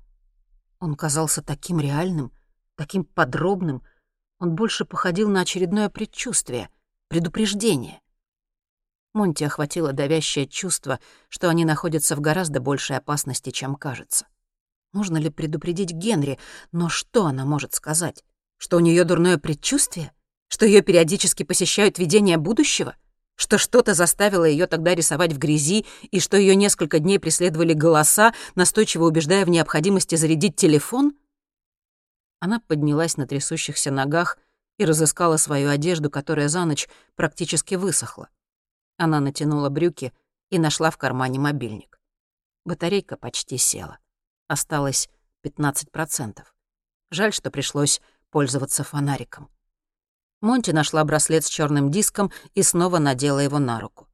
[0.79, 2.31] Он казался таким реальным,
[2.75, 3.83] таким подробным.
[4.39, 6.69] Он больше походил на очередное предчувствие,
[7.07, 8.01] предупреждение.
[9.17, 14.27] Монти охватило давящее чувство, что они находятся в гораздо большей опасности, чем кажется.
[14.93, 16.37] Нужно ли предупредить Генри?
[16.71, 18.23] Но что она может сказать?
[18.57, 20.11] Что у нее дурное предчувствие?
[20.49, 22.95] Что ее периодически посещают видения будущего?
[23.35, 28.35] Что что-то заставило ее тогда рисовать в грязи, и что ее несколько дней преследовали голоса,
[28.53, 31.15] настойчиво убеждая в необходимости зарядить телефон?
[32.39, 34.37] Она поднялась на трясущихся ногах
[34.77, 38.29] и разыскала свою одежду, которая за ночь практически высохла.
[38.97, 40.11] Она натянула брюки
[40.49, 41.99] и нашла в кармане мобильник.
[42.65, 43.99] Батарейка почти села.
[44.47, 45.09] Осталось
[45.43, 46.43] 15%.
[47.11, 49.49] Жаль, что пришлось пользоваться фонариком.
[50.41, 54.07] Монти нашла браслет с черным диском и снова надела его на руку.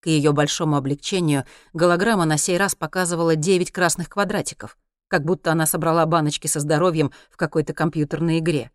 [0.00, 5.66] К ее большому облегчению голограмма на сей раз показывала 9 красных квадратиков, как будто она
[5.66, 8.70] собрала баночки со здоровьем в какой-то компьютерной игре.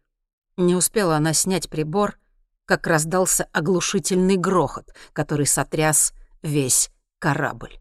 [0.57, 2.19] Не успела она снять прибор,
[2.65, 7.79] как раздался оглушительный грохот, который сотряс весь корабль.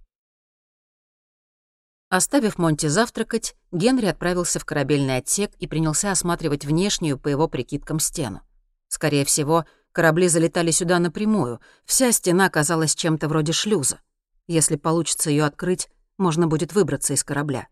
[2.09, 8.01] Оставив Монти завтракать, Генри отправился в корабельный отсек и принялся осматривать внешнюю, по его прикидкам,
[8.01, 8.43] стену.
[8.89, 14.01] Скорее всего, корабли залетали сюда напрямую, вся стена казалась чем-то вроде шлюза.
[14.47, 17.69] Если получится ее открыть, можно будет выбраться из корабля.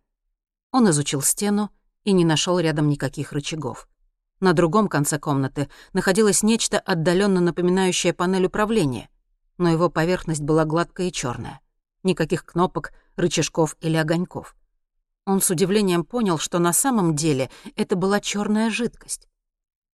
[0.73, 1.71] Он изучил стену
[2.05, 3.90] и не нашел рядом никаких рычагов.
[4.41, 9.11] На другом конце комнаты находилось нечто отдаленно напоминающее панель управления,
[9.59, 11.61] но его поверхность была гладкая и черная.
[12.03, 14.57] Никаких кнопок, рычажков или огоньков.
[15.27, 19.29] Он с удивлением понял, что на самом деле это была черная жидкость.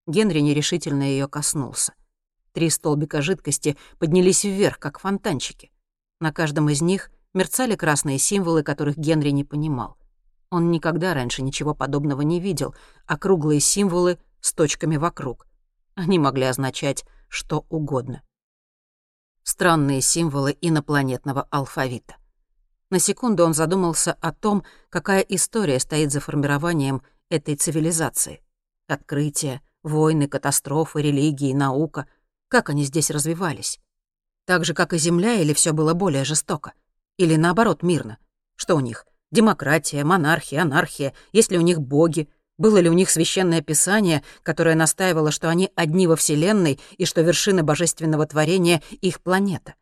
[0.07, 1.95] Генри нерешительно ее коснулся.
[2.53, 5.73] Три столбика жидкости поднялись вверх, как фонтанчики.
[6.21, 9.99] На каждом из них мерцали красные символы, которых Генри не понимал.
[10.51, 12.75] Он никогда раньше ничего подобного не видел,
[13.07, 15.49] а круглые символы с точками вокруг.
[15.97, 18.23] Они могли означать что угодно.
[19.43, 22.17] Странные символы инопланетного алфавита.
[22.89, 28.41] На секунду он задумался о том, какая история стоит за формированием этой цивилизации.
[28.87, 32.07] Открытия, войны, катастрофы, религии, наука.
[32.47, 33.81] Как они здесь развивались?
[34.45, 36.73] Так же, как и Земля, или все было более жестоко?
[37.17, 38.19] Или наоборот, мирно?
[38.55, 39.07] Что у них?
[39.33, 41.15] Демократия, монархия, анархия?
[41.33, 42.29] Есть ли у них боги?
[42.59, 47.21] Было ли у них священное писание, которое настаивало, что они одни во Вселенной и что
[47.21, 49.75] вершина божественного творения— их планета?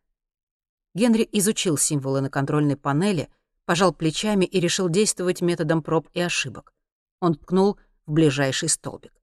[0.93, 3.29] Генри изучил символы на контрольной панели,
[3.65, 6.73] пожал плечами и решил действовать методом проб и ошибок.
[7.19, 9.13] Он ткнул в ближайший столбик.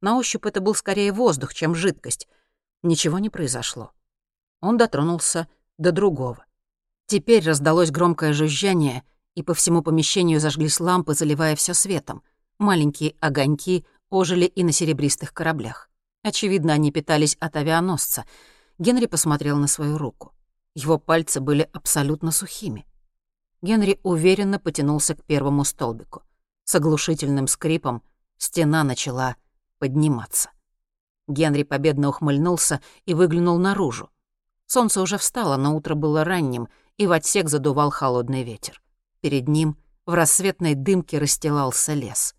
[0.00, 2.28] На ощупь это был скорее воздух, чем жидкость.
[2.82, 3.92] Ничего не произошло.
[4.60, 6.44] Он дотронулся до другого.
[7.06, 9.02] Теперь раздалось громкое жужжание,
[9.34, 12.22] и по всему помещению зажглись лампы, заливая все светом.
[12.58, 15.90] Маленькие огоньки ожили и на серебристых кораблях.
[16.22, 18.24] Очевидно, они питались от авианосца.
[18.78, 20.32] Генри посмотрел на свою руку.
[20.74, 22.86] Его пальцы были абсолютно сухими.
[23.62, 26.22] Генри уверенно потянулся к первому столбику.
[26.64, 28.02] С оглушительным скрипом
[28.38, 29.36] стена начала
[29.78, 30.50] подниматься.
[31.28, 34.10] Генри победно ухмыльнулся и выглянул наружу.
[34.66, 38.82] Солнце уже встало, но утро было ранним, и в отсек задувал холодный ветер.
[39.20, 42.35] Перед ним в рассветной дымке расстилался лес.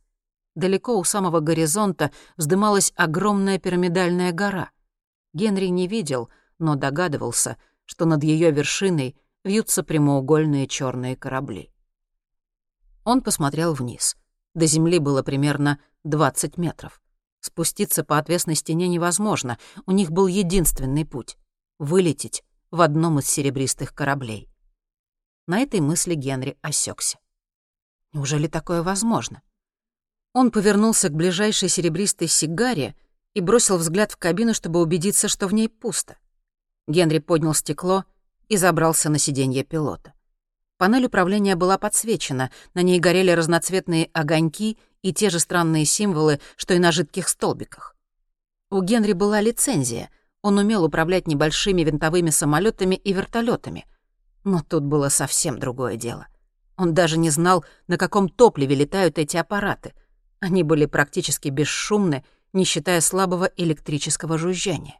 [0.57, 4.71] Далеко у самого горизонта вздымалась огромная пирамидальная гора.
[5.33, 7.55] Генри не видел, но догадывался—
[7.87, 11.71] что над ее вершиной вьются прямоугольные черные корабли.
[13.03, 14.15] Он посмотрел вниз.
[14.53, 17.01] До земли было примерно 20 метров.
[17.39, 21.37] Спуститься по отвесной стене невозможно, у них был единственный путь—
[21.79, 24.49] вылететь в одном из серебристых кораблей.
[25.47, 27.19] На этой мысли Генри осекся.
[28.11, 29.41] Неужели такое возможно?
[30.33, 32.95] Он повернулся к ближайшей серебристой сигаре
[33.33, 36.17] и бросил взгляд в кабину, чтобы убедиться, что в ней пусто.
[36.87, 38.05] Генри поднял стекло
[38.47, 40.13] и забрался на сиденье пилота.
[40.77, 46.73] Панель управления была подсвечена, на ней горели разноцветные огоньки и те же странные символы, что
[46.75, 47.95] и на жидких столбиках.
[48.69, 50.09] У Генри была лицензия,
[50.41, 53.85] он умел управлять небольшими винтовыми самолетами и вертолетами.
[54.43, 56.27] Но тут было совсем другое дело.
[56.77, 59.93] Он даже не знал, на каком топливе летают эти аппараты.
[60.39, 62.23] Они были практически бесшумны,
[62.53, 64.99] не считая слабого электрического жужжания.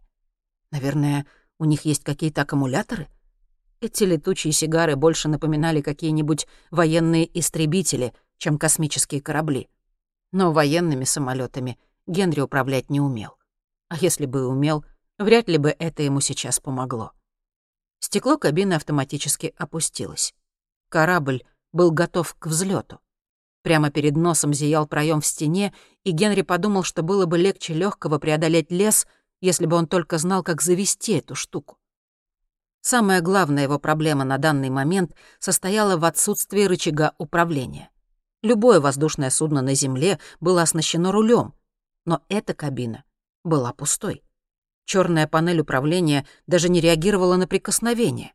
[0.71, 1.26] Наверное,
[1.60, 3.08] у них есть какие-то аккумуляторы?
[3.80, 9.69] Эти летучие сигары больше напоминали какие-нибудь военные истребители, чем космические корабли.
[10.32, 13.38] Но военными самолетами Генри управлять не умел.
[13.89, 14.84] А если бы и умел,
[15.17, 17.12] вряд ли бы это ему сейчас помогло.
[18.00, 20.34] Стекло кабины автоматически опустилось.
[20.89, 23.00] Корабль был готов к взлету.
[23.63, 28.17] Прямо перед носом зиял проем в стене, и Генри подумал, что было бы легче легкого
[28.17, 29.08] преодолеть лес,
[29.41, 31.78] если бы он только знал, как завести эту штуку.
[32.82, 37.89] Самая главная его проблема на данный момент состояла в отсутствии рычага управления.
[38.43, 41.54] Любое воздушное судно на Земле было оснащено рулем,
[42.06, 43.04] но эта кабина
[43.43, 44.24] была пустой.
[44.86, 48.34] Черная панель управления даже не реагировала на прикосновение.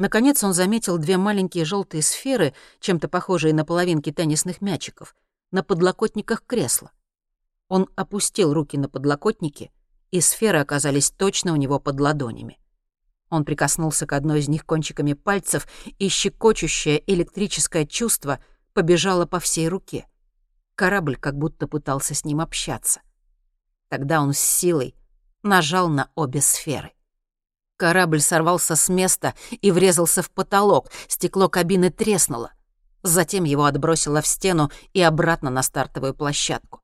[0.00, 5.14] Наконец он заметил две маленькие желтые сферы, чем-то похожие на половинки теннисных мячиков,
[5.50, 6.90] на подлокотниках кресла.
[7.68, 9.70] Он опустил руки на подлокотники,
[10.10, 12.58] и сферы оказались точно у него под ладонями.
[13.28, 19.68] Он прикоснулся к одной из них кончиками пальцев, и щекочущее электрическое чувство побежало по всей
[19.68, 20.06] руке.
[20.76, 23.02] Корабль как будто пытался с ним общаться.
[23.88, 24.94] Тогда он с силой
[25.42, 26.92] нажал на обе сферы.
[27.80, 32.52] Корабль сорвался с места и врезался в потолок, стекло кабины треснуло.
[33.02, 36.82] Затем его отбросило в стену и обратно на стартовую площадку.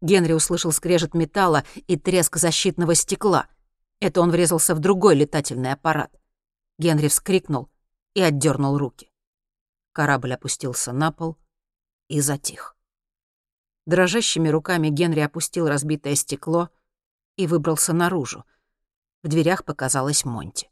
[0.00, 3.46] Генри услышал скрежет металла и треск защитного стекла.
[4.00, 6.10] Это он врезался в другой летательный аппарат.
[6.76, 7.70] Генри вскрикнул
[8.14, 9.12] и отдернул руки.
[9.92, 11.36] Корабль опустился на пол
[12.08, 12.74] и затих.
[13.86, 16.68] Дрожащими руками Генри опустил разбитое стекло
[17.36, 18.44] и выбрался наружу.
[19.22, 20.68] В дверях показалась Монти.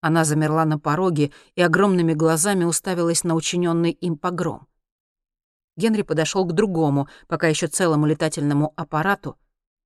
[0.00, 4.66] Она замерла на пороге и огромными глазами уставилась на учиненный им погром.
[5.76, 9.38] Генри подошел к другому, пока еще целому летательному аппарату,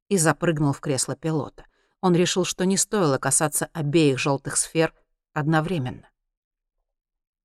[0.08, 1.66] и запрыгнул в кресло пилота.
[2.00, 4.94] Он решил, что не стоило касаться обеих желтых сфер
[5.34, 6.08] одновременно.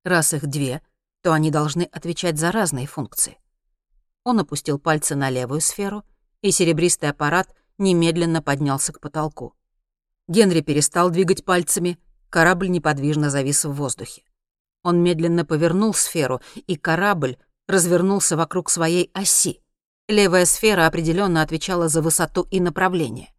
[0.04, 0.82] Раз их две,
[1.22, 3.38] то они должны отвечать за разные функции.
[4.24, 6.06] Он опустил пальцы на левую сферу,
[6.42, 9.57] и серебристый аппарат немедленно поднялся к потолку.
[10.28, 11.98] Генри перестал двигать пальцами,
[12.30, 14.24] корабль неподвижно завис в воздухе.
[14.84, 17.38] Он медленно повернул сферу, и корабль
[17.68, 19.62] развернулся вокруг своей оси.
[20.10, 23.34] Левая сфера определенно отвечала за высоту и направление.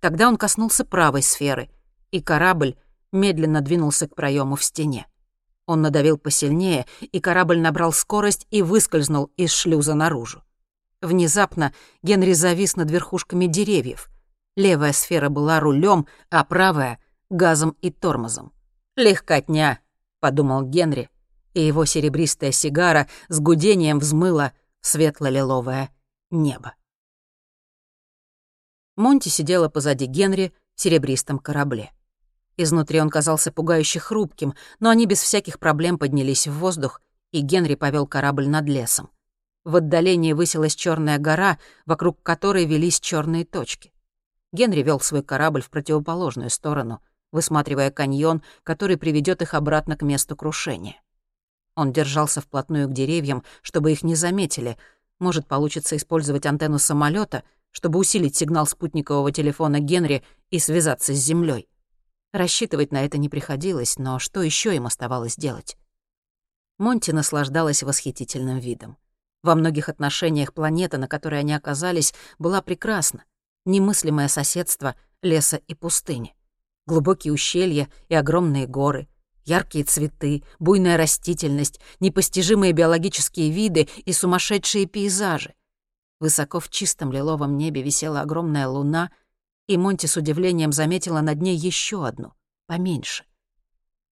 [0.00, 1.70] Тогда он коснулся правой сферы,
[2.10, 2.76] и корабль
[3.10, 5.06] медленно двинулся к проему в стене.
[5.66, 10.42] Он надавил посильнее, и корабль набрал скорость и выскользнул из шлюза наружу.
[11.00, 14.08] Внезапно Генри завис над верхушками деревьев—
[14.58, 16.98] Левая сфера была рулем, а правая—
[17.30, 18.52] газом и тормозом.
[18.96, 19.78] «Легкотня»,—
[20.20, 21.10] подумал Генри,
[21.54, 25.90] и его серебристая сигара с гудением взмыла светло-лиловое
[26.32, 26.74] небо.
[28.96, 31.92] Монти сидела позади Генри в серебристом корабле.
[32.56, 37.76] Изнутри он казался пугающе хрупким, но они без всяких проблем поднялись в воздух, и Генри
[37.76, 39.08] повел корабль над лесом.
[39.62, 43.92] В отдалении высилась черная гора, вокруг которой велись черные точки.
[44.52, 50.36] Генри вел свой корабль в противоположную сторону, высматривая каньон, который приведет их обратно к месту
[50.36, 51.00] крушения.
[51.74, 54.78] Он держался вплотную к деревьям, чтобы их не заметили.
[55.18, 61.68] Может, получится использовать антенну самолета, чтобы усилить сигнал спутникового телефона Генри и связаться с Землей.
[62.32, 65.76] Рассчитывать на это не приходилось, но что еще им оставалось делать?
[66.78, 68.96] Монти наслаждалась восхитительным видом.
[69.42, 73.24] Во многих отношениях планета, на которой они оказались, была прекрасна
[73.64, 76.34] немыслимое соседство леса и пустыни.
[76.86, 79.08] Глубокие ущелья и огромные горы,
[79.44, 85.54] яркие цветы, буйная растительность, непостижимые биологические виды и сумасшедшие пейзажи.
[86.20, 89.10] Высоко в чистом лиловом небе висела огромная луна,
[89.66, 92.32] и Монти с удивлением заметила над ней еще одну,
[92.66, 93.24] поменьше.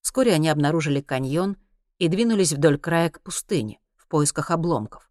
[0.02, 1.58] Вскоре они обнаружили каньон
[1.98, 5.10] и двинулись вдоль края к пустыне в поисках обломков.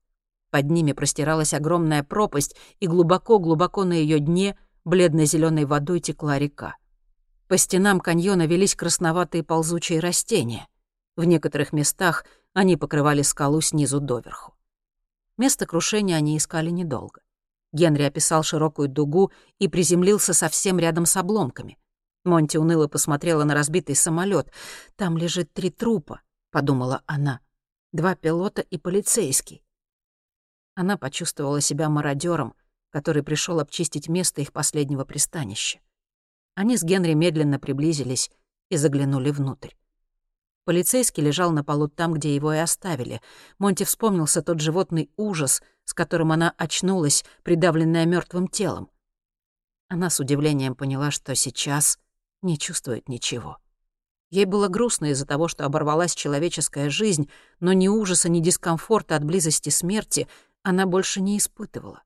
[0.54, 6.76] Под ними простиралась огромная пропасть, и глубоко-глубоко на ее дне бледно зеленой водой текла река.
[7.48, 10.68] По стенам каньона велись красноватые ползучие растения.
[11.16, 14.54] В некоторых местах они покрывали скалу снизу доверху.
[15.38, 17.22] Место крушения они искали недолго.
[17.72, 21.78] Генри описал широкую дугу и приземлился совсем рядом с обломками.
[22.22, 24.52] Монти уныло посмотрела на разбитый самолет.
[24.94, 26.20] «Там лежит три трупа»,—
[26.52, 27.40] подумала она.
[27.90, 29.63] «Два пилота и полицейский.
[30.74, 32.54] Она почувствовала себя мародером,
[32.90, 35.81] который пришел обчистить место их последнего пристанища.
[36.54, 38.31] Они с Генри медленно приблизились
[38.68, 39.70] и заглянули внутрь.
[40.64, 43.20] Полицейский лежал на полу там, где его и оставили.
[43.58, 48.88] Монти вспомнился тот животный ужас, с которым она очнулась, придавленная мертвым телом.
[49.88, 51.98] Она с удивлением поняла, что сейчас
[52.40, 53.58] не чувствует ничего.
[54.31, 59.25] Ей было грустно из-за того, что оборвалась человеческая жизнь, но ни ужаса, ни дискомфорта от
[59.25, 60.27] близости смерти
[60.65, 62.02] она больше не испытывала.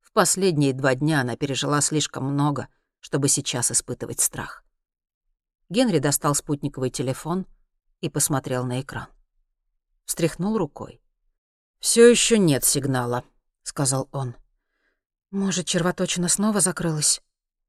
[0.00, 2.68] В последние два дня она пережила слишком много,
[3.00, 4.64] чтобы сейчас испытывать страх.
[5.68, 7.46] Генри достал спутниковый телефон
[8.00, 9.08] и посмотрел на экран.
[10.04, 11.02] Встряхнул рукой.
[11.80, 13.24] Все еще нет сигнала»,—
[13.62, 14.36] сказал он.
[15.30, 17.20] «Может, червоточина снова закрылась?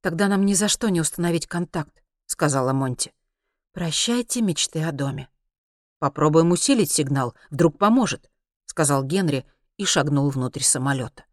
[0.01, 3.13] Тогда нам ни за что не установить контакт»,— сказала Монти.
[3.71, 5.29] «Прощайте мечты о доме».
[5.99, 8.29] «Попробуем усилить сигнал, вдруг поможет»,
[8.65, 9.45] сказал Генри
[9.81, 11.25] и шагнул внутрь самолета.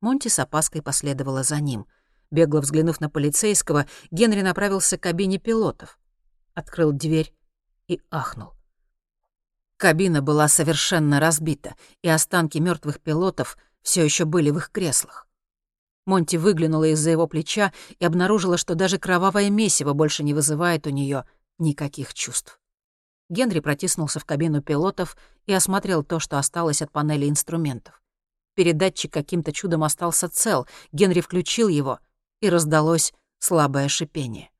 [0.00, 1.86] Монти с опаской последовала за ним.
[2.32, 5.96] Бегло взглянув на полицейского, Генри направился к кабине пилотов.
[6.54, 7.32] Открыл дверь
[7.86, 8.54] и ахнул.
[9.76, 15.28] Кабина была совершенно разбита, и останки мертвых пилотов все еще были в их креслах.
[16.06, 20.90] Монти выглянула из-за его плеча и обнаружила, что даже кровавое месиво больше не вызывает у
[20.90, 21.24] нее
[21.58, 22.59] никаких чувств.
[23.30, 25.16] Генри протиснулся в кабину пилотов
[25.46, 28.02] и осмотрел то, что осталось от панели инструментов.
[28.54, 32.00] Передатчик каким-то чудом остался цел, Генри включил его,
[32.40, 34.50] и раздалось слабое шипение.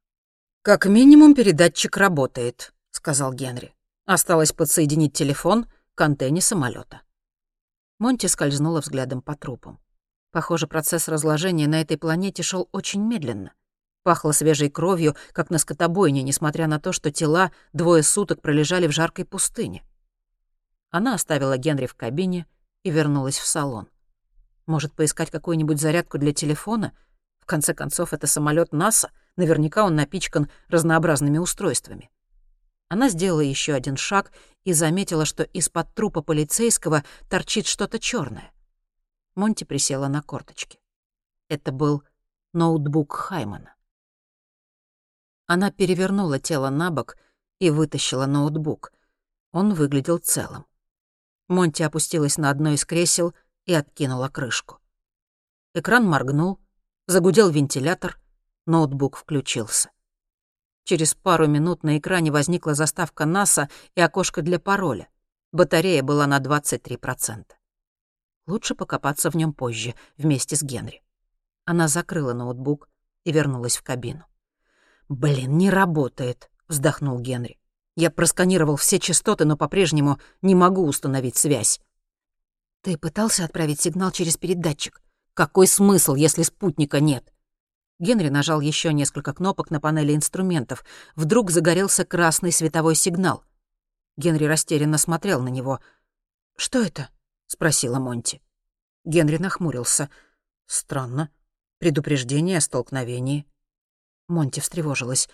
[0.62, 3.74] «Как минимум передатчик работает»,— сказал Генри.
[4.06, 7.02] Осталось подсоединить телефон к антенне самолета.
[7.98, 9.80] Монти скользнула взглядом по трупам.
[10.30, 13.52] Похоже, процесс разложения на этой планете шел очень медленно.
[14.02, 18.92] Пахло свежей кровью, как на скотобойне, несмотря на то, что тела двое суток пролежали в
[18.92, 19.84] жаркой пустыне.
[20.90, 22.46] Она оставила Генри в кабине
[22.82, 23.88] и вернулась в салон.
[24.66, 26.92] Может, поискать какую-нибудь зарядку для телефона?
[27.40, 32.10] В конце концов, это самолет НАСА, наверняка он напичкан разнообразными устройствами.
[32.88, 34.32] Она сделала еще один шаг
[34.64, 38.52] и заметила, что из-под трупа полицейского торчит что-то черное.
[39.34, 40.80] Монти присела на корточки.
[41.48, 42.02] Это был
[42.52, 43.74] ноутбук Хаймана.
[45.52, 47.16] Она перевернула тело на бок
[47.58, 48.92] и вытащила ноутбук.
[49.50, 50.64] Он выглядел целым.
[51.48, 53.34] Монти опустилась на одно из кресел
[53.66, 54.78] и откинула крышку.
[55.74, 56.60] Экран моргнул,
[57.08, 58.20] загудел вентилятор,
[58.66, 59.90] ноутбук включился.
[60.84, 65.08] Через пару минут на экране возникла заставка НАСА и окошко для пароля.
[65.50, 67.44] Батарея была на 23%.
[68.46, 71.02] Лучше покопаться в нем позже, вместе с Генри.
[71.64, 72.88] Она закрыла ноутбук
[73.24, 74.29] и вернулась в кабину.
[75.10, 77.58] «Блин, не работает»,— вздохнул Генри.
[77.96, 81.80] «Я просканировал все частоты, но по-прежнему не могу установить связь».
[82.82, 85.02] «Ты пытался отправить сигнал через передатчик?
[85.34, 87.34] Какой смысл, если спутника нет?»
[87.98, 90.84] Генри нажал еще несколько кнопок на панели инструментов.
[91.16, 93.42] Вдруг загорелся красный световой сигнал.
[94.16, 95.80] Генри растерянно смотрел на него.
[96.54, 97.10] «Что это?»—
[97.48, 98.40] спросила Монти.
[99.04, 100.08] Генри нахмурился.
[100.66, 101.30] «Странно.
[101.78, 103.49] Предупреждение о столкновении».
[104.30, 105.28] Монти встревожилась.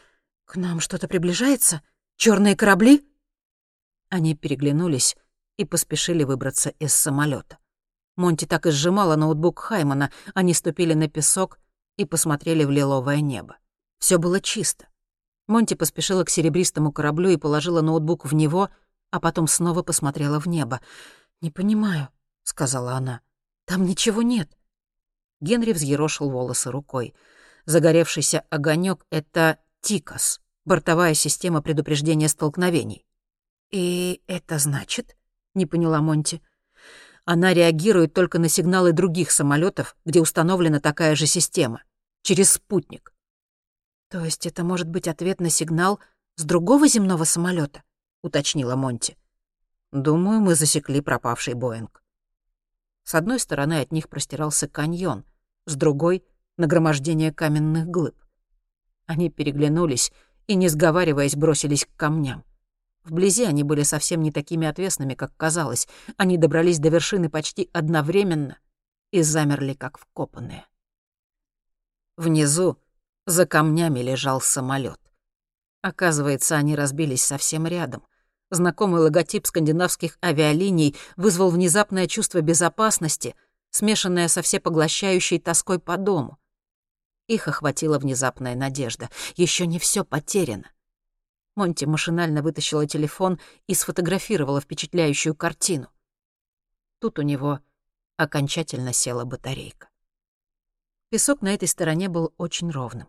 [0.44, 1.82] «К нам что-то приближается?
[2.16, 3.06] Черные корабли?»
[4.08, 5.16] Они переглянулись
[5.56, 7.58] и поспешили выбраться из самолета.
[8.16, 10.10] Монти так и сжимала ноутбук Хаймана.
[10.34, 11.58] Они ступили на песок
[11.96, 13.56] и посмотрели в лиловое небо.
[13.98, 14.86] Все было чисто.
[15.46, 18.70] Монти поспешила к серебристому кораблю и положила ноутбук в него,
[19.10, 20.80] а потом снова посмотрела в небо.
[21.40, 22.08] «Не понимаю»,—
[22.42, 23.20] сказала она.
[23.66, 24.50] «Там ничего нет».
[25.40, 27.14] Генри взъерошил волосы рукой.
[27.66, 33.04] Загоревшийся огонек это Тикос, бортовая система предупреждения столкновений.
[33.72, 35.16] «И это значит?»—
[35.54, 36.40] не поняла Монти.
[37.24, 41.82] Она реагирует только на сигналы других самолетов, где установлена такая же система,
[42.22, 43.12] через спутник.
[44.10, 45.98] То есть это может быть ответ на сигнал
[46.36, 47.82] с другого земного самолета,
[48.22, 49.18] уточнила Монти.
[49.90, 52.04] Думаю, мы засекли пропавший Боинг.
[53.02, 55.24] С одной стороны от них простирался каньон,
[55.64, 56.24] с другой—
[56.56, 58.16] нагромождение каменных глыб.
[59.06, 60.12] Они переглянулись
[60.46, 62.44] и, не сговариваясь, бросились к камням.
[63.04, 65.86] Вблизи они были совсем не такими отвесными, как казалось.
[66.16, 68.58] Они добрались до вершины почти одновременно
[69.12, 70.66] и замерли, как вкопанные.
[72.16, 72.78] Внизу,
[73.26, 74.98] за камнями, лежал самолет.
[75.82, 78.02] Оказывается, они разбились совсем рядом.
[78.50, 83.36] Знакомый логотип скандинавских авиалиний вызвал внезапное чувство безопасности,
[83.70, 86.38] смешанное со всепоглощающей тоской по дому.
[87.26, 89.10] Их охватила внезапная надежда.
[89.34, 90.70] Еще не все потеряно.
[91.56, 95.88] Монти машинально вытащила телефон и сфотографировала впечатляющую картину.
[97.00, 97.60] Тут у него
[98.16, 99.88] окончательно села батарейка.
[101.10, 103.08] Песок на этой стороне был очень ровным.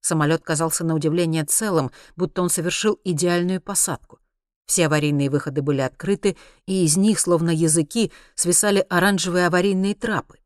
[0.00, 4.20] Самолет казался на удивление целым, будто он совершил идеальную посадку.
[4.64, 10.38] Все аварийные выходы были открыты, и из них, словно языки, свисали оранжевые аварийные трапы.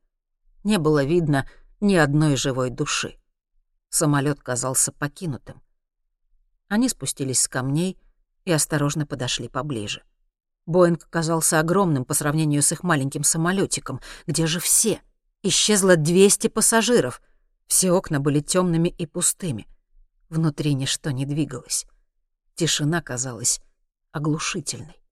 [0.64, 1.48] Не было видно
[1.82, 3.18] ни одной живой души.
[3.88, 5.60] Самолет казался покинутым.
[6.68, 7.98] Они спустились с камней
[8.44, 10.04] и осторожно подошли поближе.
[10.64, 14.00] Боинг казался огромным по сравнению с их маленьким самолетиком.
[14.28, 15.02] Где же все?
[15.42, 17.20] Исчезло 200 пассажиров.
[17.66, 19.66] Все окна были темными и пустыми.
[20.28, 21.84] Внутри ничто не двигалось.
[22.54, 23.60] Тишина казалась
[24.12, 25.02] оглушительной.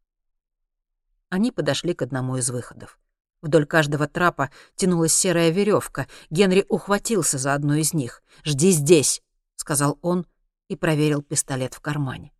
[1.30, 2.99] Они подошли к одному из выходов.
[3.42, 6.06] Вдоль каждого трапа тянулась серая веревка.
[6.28, 8.22] Генри ухватился за одну из них.
[8.44, 9.22] «Жди здесь»,—
[9.56, 10.26] сказал он
[10.68, 12.32] и проверил пистолет в кармане.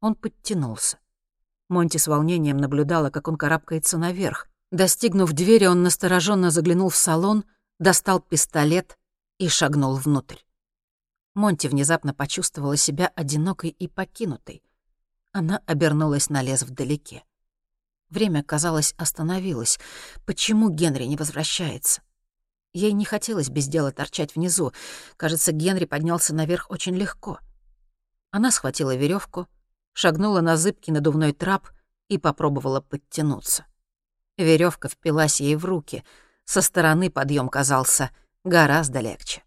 [0.00, 0.98] Он подтянулся.
[1.68, 4.48] Монти с волнением наблюдала, как он карабкается наверх.
[4.70, 7.44] Достигнув двери, он настороженно заглянул в салон,
[7.78, 8.98] достал пистолет
[9.38, 10.38] и шагнул внутрь.
[11.34, 14.62] Монти внезапно почувствовала себя одинокой и покинутой.
[15.32, 17.24] Она обернулась на лес вдалеке.
[18.10, 19.78] Время, казалось, остановилось.
[20.26, 22.02] Почему Генри не возвращается?
[22.72, 24.72] Ей не хотелось без дела торчать внизу.
[25.16, 27.38] Кажется, Генри поднялся наверх очень легко.
[28.30, 29.46] Она схватила веревку,
[29.92, 31.68] шагнула на зыбкий надувной трап
[32.08, 33.66] и попробовала подтянуться.
[34.36, 36.04] Веревка впилась ей в руки.
[36.44, 38.10] Со стороны подъем казался
[38.42, 39.42] гораздо легче.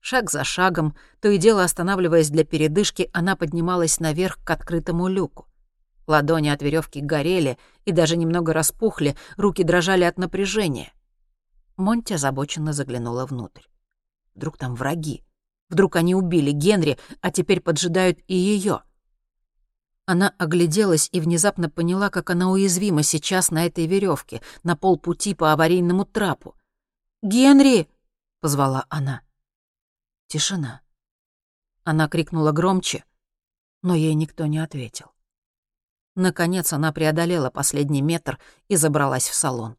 [0.00, 5.46] Шаг за шагом, то и дело останавливаясь для передышки, она поднималась наверх к открытому люку.
[6.10, 10.92] Ладони от веревки горели и даже немного распухли, руки дрожали от напряжения.
[11.76, 13.62] Монти озабоченно заглянула внутрь.
[14.34, 15.22] Вдруг там враги?
[15.68, 18.82] Вдруг они убили Генри, а теперь поджидают и ее?
[20.04, 25.52] Она огляделась и внезапно поняла, как она уязвима сейчас на этой веревке, на полпути по
[25.52, 26.56] аварийному трапу.
[27.22, 27.88] «Генри!»—
[28.40, 29.22] позвала она.
[30.26, 30.80] Тишина.
[31.84, 33.04] Она крикнула громче,
[33.82, 35.09] но ей никто не ответил.
[36.16, 38.38] Наконец она преодолела последний метр
[38.68, 39.76] и забралась в салон.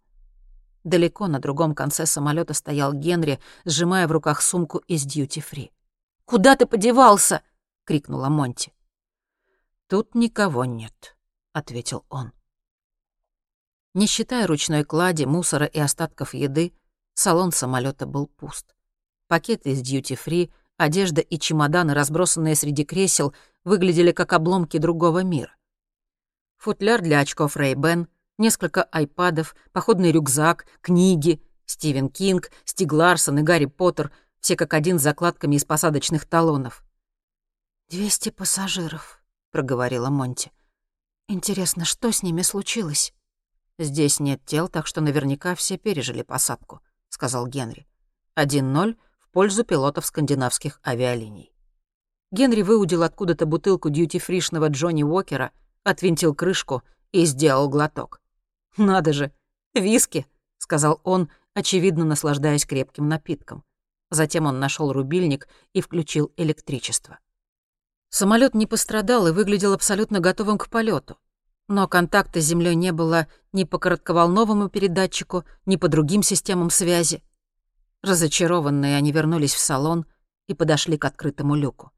[0.83, 5.71] Далеко на другом конце самолета стоял Генри, сжимая в руках сумку из дьюти-фри.
[6.25, 7.43] «Куда ты подевался?»—
[7.85, 8.73] крикнула Монти.
[9.87, 11.15] «Тут никого нет»,—
[11.53, 12.31] ответил он.
[13.93, 16.73] Не считая ручной клади, мусора и остатков еды,
[17.13, 18.73] салон самолета был пуст.
[19.27, 25.55] Пакеты из дьюти-фри, одежда и чемоданы, разбросанные среди кресел, выглядели как обломки другого мира.
[26.61, 28.07] Футляр для очков Ray-Ban,
[28.37, 34.99] несколько айпадов, походный рюкзак, книги, Стивен Кинг, Стиг Ларсон и Гарри Поттер, все как один
[34.99, 36.83] с закладками из посадочных талонов.
[37.89, 40.51] «Двести пассажиров»,— проговорила Монти.
[41.27, 43.11] «Интересно, что с ними случилось?»
[43.79, 47.87] «Здесь нет тел, так что наверняка все пережили посадку»,— сказал Генри.
[48.35, 48.97] «Один ноль
[49.31, 51.51] пользу пилотов скандинавских авиалиний.
[52.31, 55.51] Генри выудил откуда-то бутылку дьюти-фришного Джонни Уокера,
[55.83, 58.21] отвинтил крышку и сделал глоток.
[58.77, 59.31] «Надо же,
[59.73, 60.25] виски!»—
[60.57, 63.63] сказал он, очевидно наслаждаясь крепким напитком.
[64.09, 67.19] Затем он нашел рубильник и включил электричество.
[68.09, 71.17] Самолет не пострадал и выглядел абсолютно готовым к полету.
[71.69, 77.23] Но контакта с Землей не было ни по коротковолновому передатчику, ни по другим системам связи.
[78.01, 80.05] Разочарованные, они вернулись в салон
[80.47, 81.91] и подошли к открытому люку.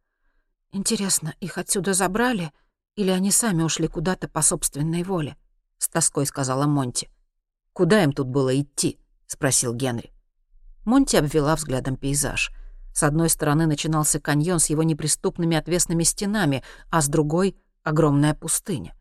[0.72, 2.52] «Интересно, их отсюда забрали,
[2.96, 5.38] или они сами ушли куда-то по собственной воле?»—
[5.78, 7.10] с тоской сказала Монти.
[7.74, 10.12] «Куда им тут было идти?»— спросил Генри.
[10.86, 12.52] Монти обвела взглядом пейзаж.
[12.94, 18.96] С одной стороны начинался каньон с его неприступными отвесными стенами, а с другой— огромная пустыня.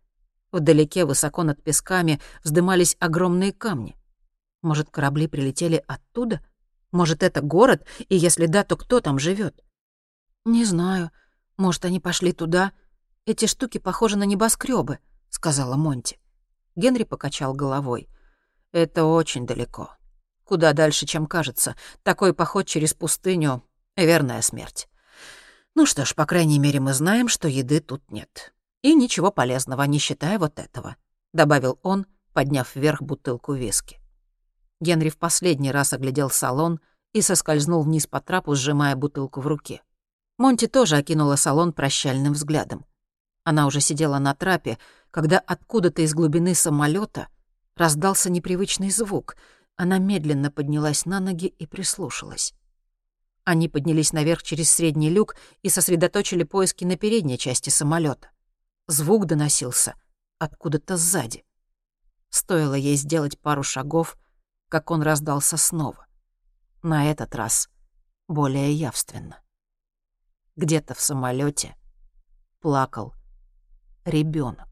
[0.50, 3.96] Вдалеке, высоко над песками, вздымались огромные камни.
[4.62, 6.40] Может, корабли прилетели оттуда—
[6.92, 9.64] может, это город, и если да, то кто там живет?
[10.44, 11.10] «Не знаю.
[11.56, 12.72] Может, они пошли туда?
[13.24, 14.98] Эти штуки похожи на небоскребы,
[15.28, 16.18] сказала Монти.
[16.74, 18.08] Генри покачал головой.
[18.72, 19.90] «Это очень далеко.
[20.44, 21.76] Куда дальше, чем кажется.
[22.02, 23.62] Такой поход через пустыню—
[23.96, 24.88] верная смерть.
[25.74, 28.52] Ну что ж, по крайней мере, мы знаем, что еды тут нет.
[28.82, 30.96] И ничего полезного, не считая вот этого»,—
[31.32, 34.00] добавил он, подняв вверх бутылку виски.
[34.80, 36.80] Генри в последний раз оглядел салон
[37.12, 39.82] и соскользнул вниз по трапу, сжимая бутылку в руке.
[40.38, 42.84] Монти тоже окинула салон прощальным взглядом.
[43.44, 44.78] Она уже сидела на трапе,
[45.10, 47.28] когда откуда-то из глубины самолета
[47.76, 49.36] раздался непривычный звук.
[49.76, 52.54] Она медленно поднялась на ноги и прислушалась.
[53.44, 58.30] Они поднялись наверх через средний люк и сосредоточили поиски на передней части самолета.
[58.86, 59.94] Звук доносился
[60.38, 61.44] откуда-то сзади.
[62.30, 64.16] Стоило ей сделать пару шагов,
[64.68, 66.06] как он раздался снова.
[66.82, 67.68] На этот раз
[68.28, 69.42] более явственно.
[70.56, 71.76] Где-то в самолете
[72.60, 73.14] плакал
[74.04, 74.71] ребенок.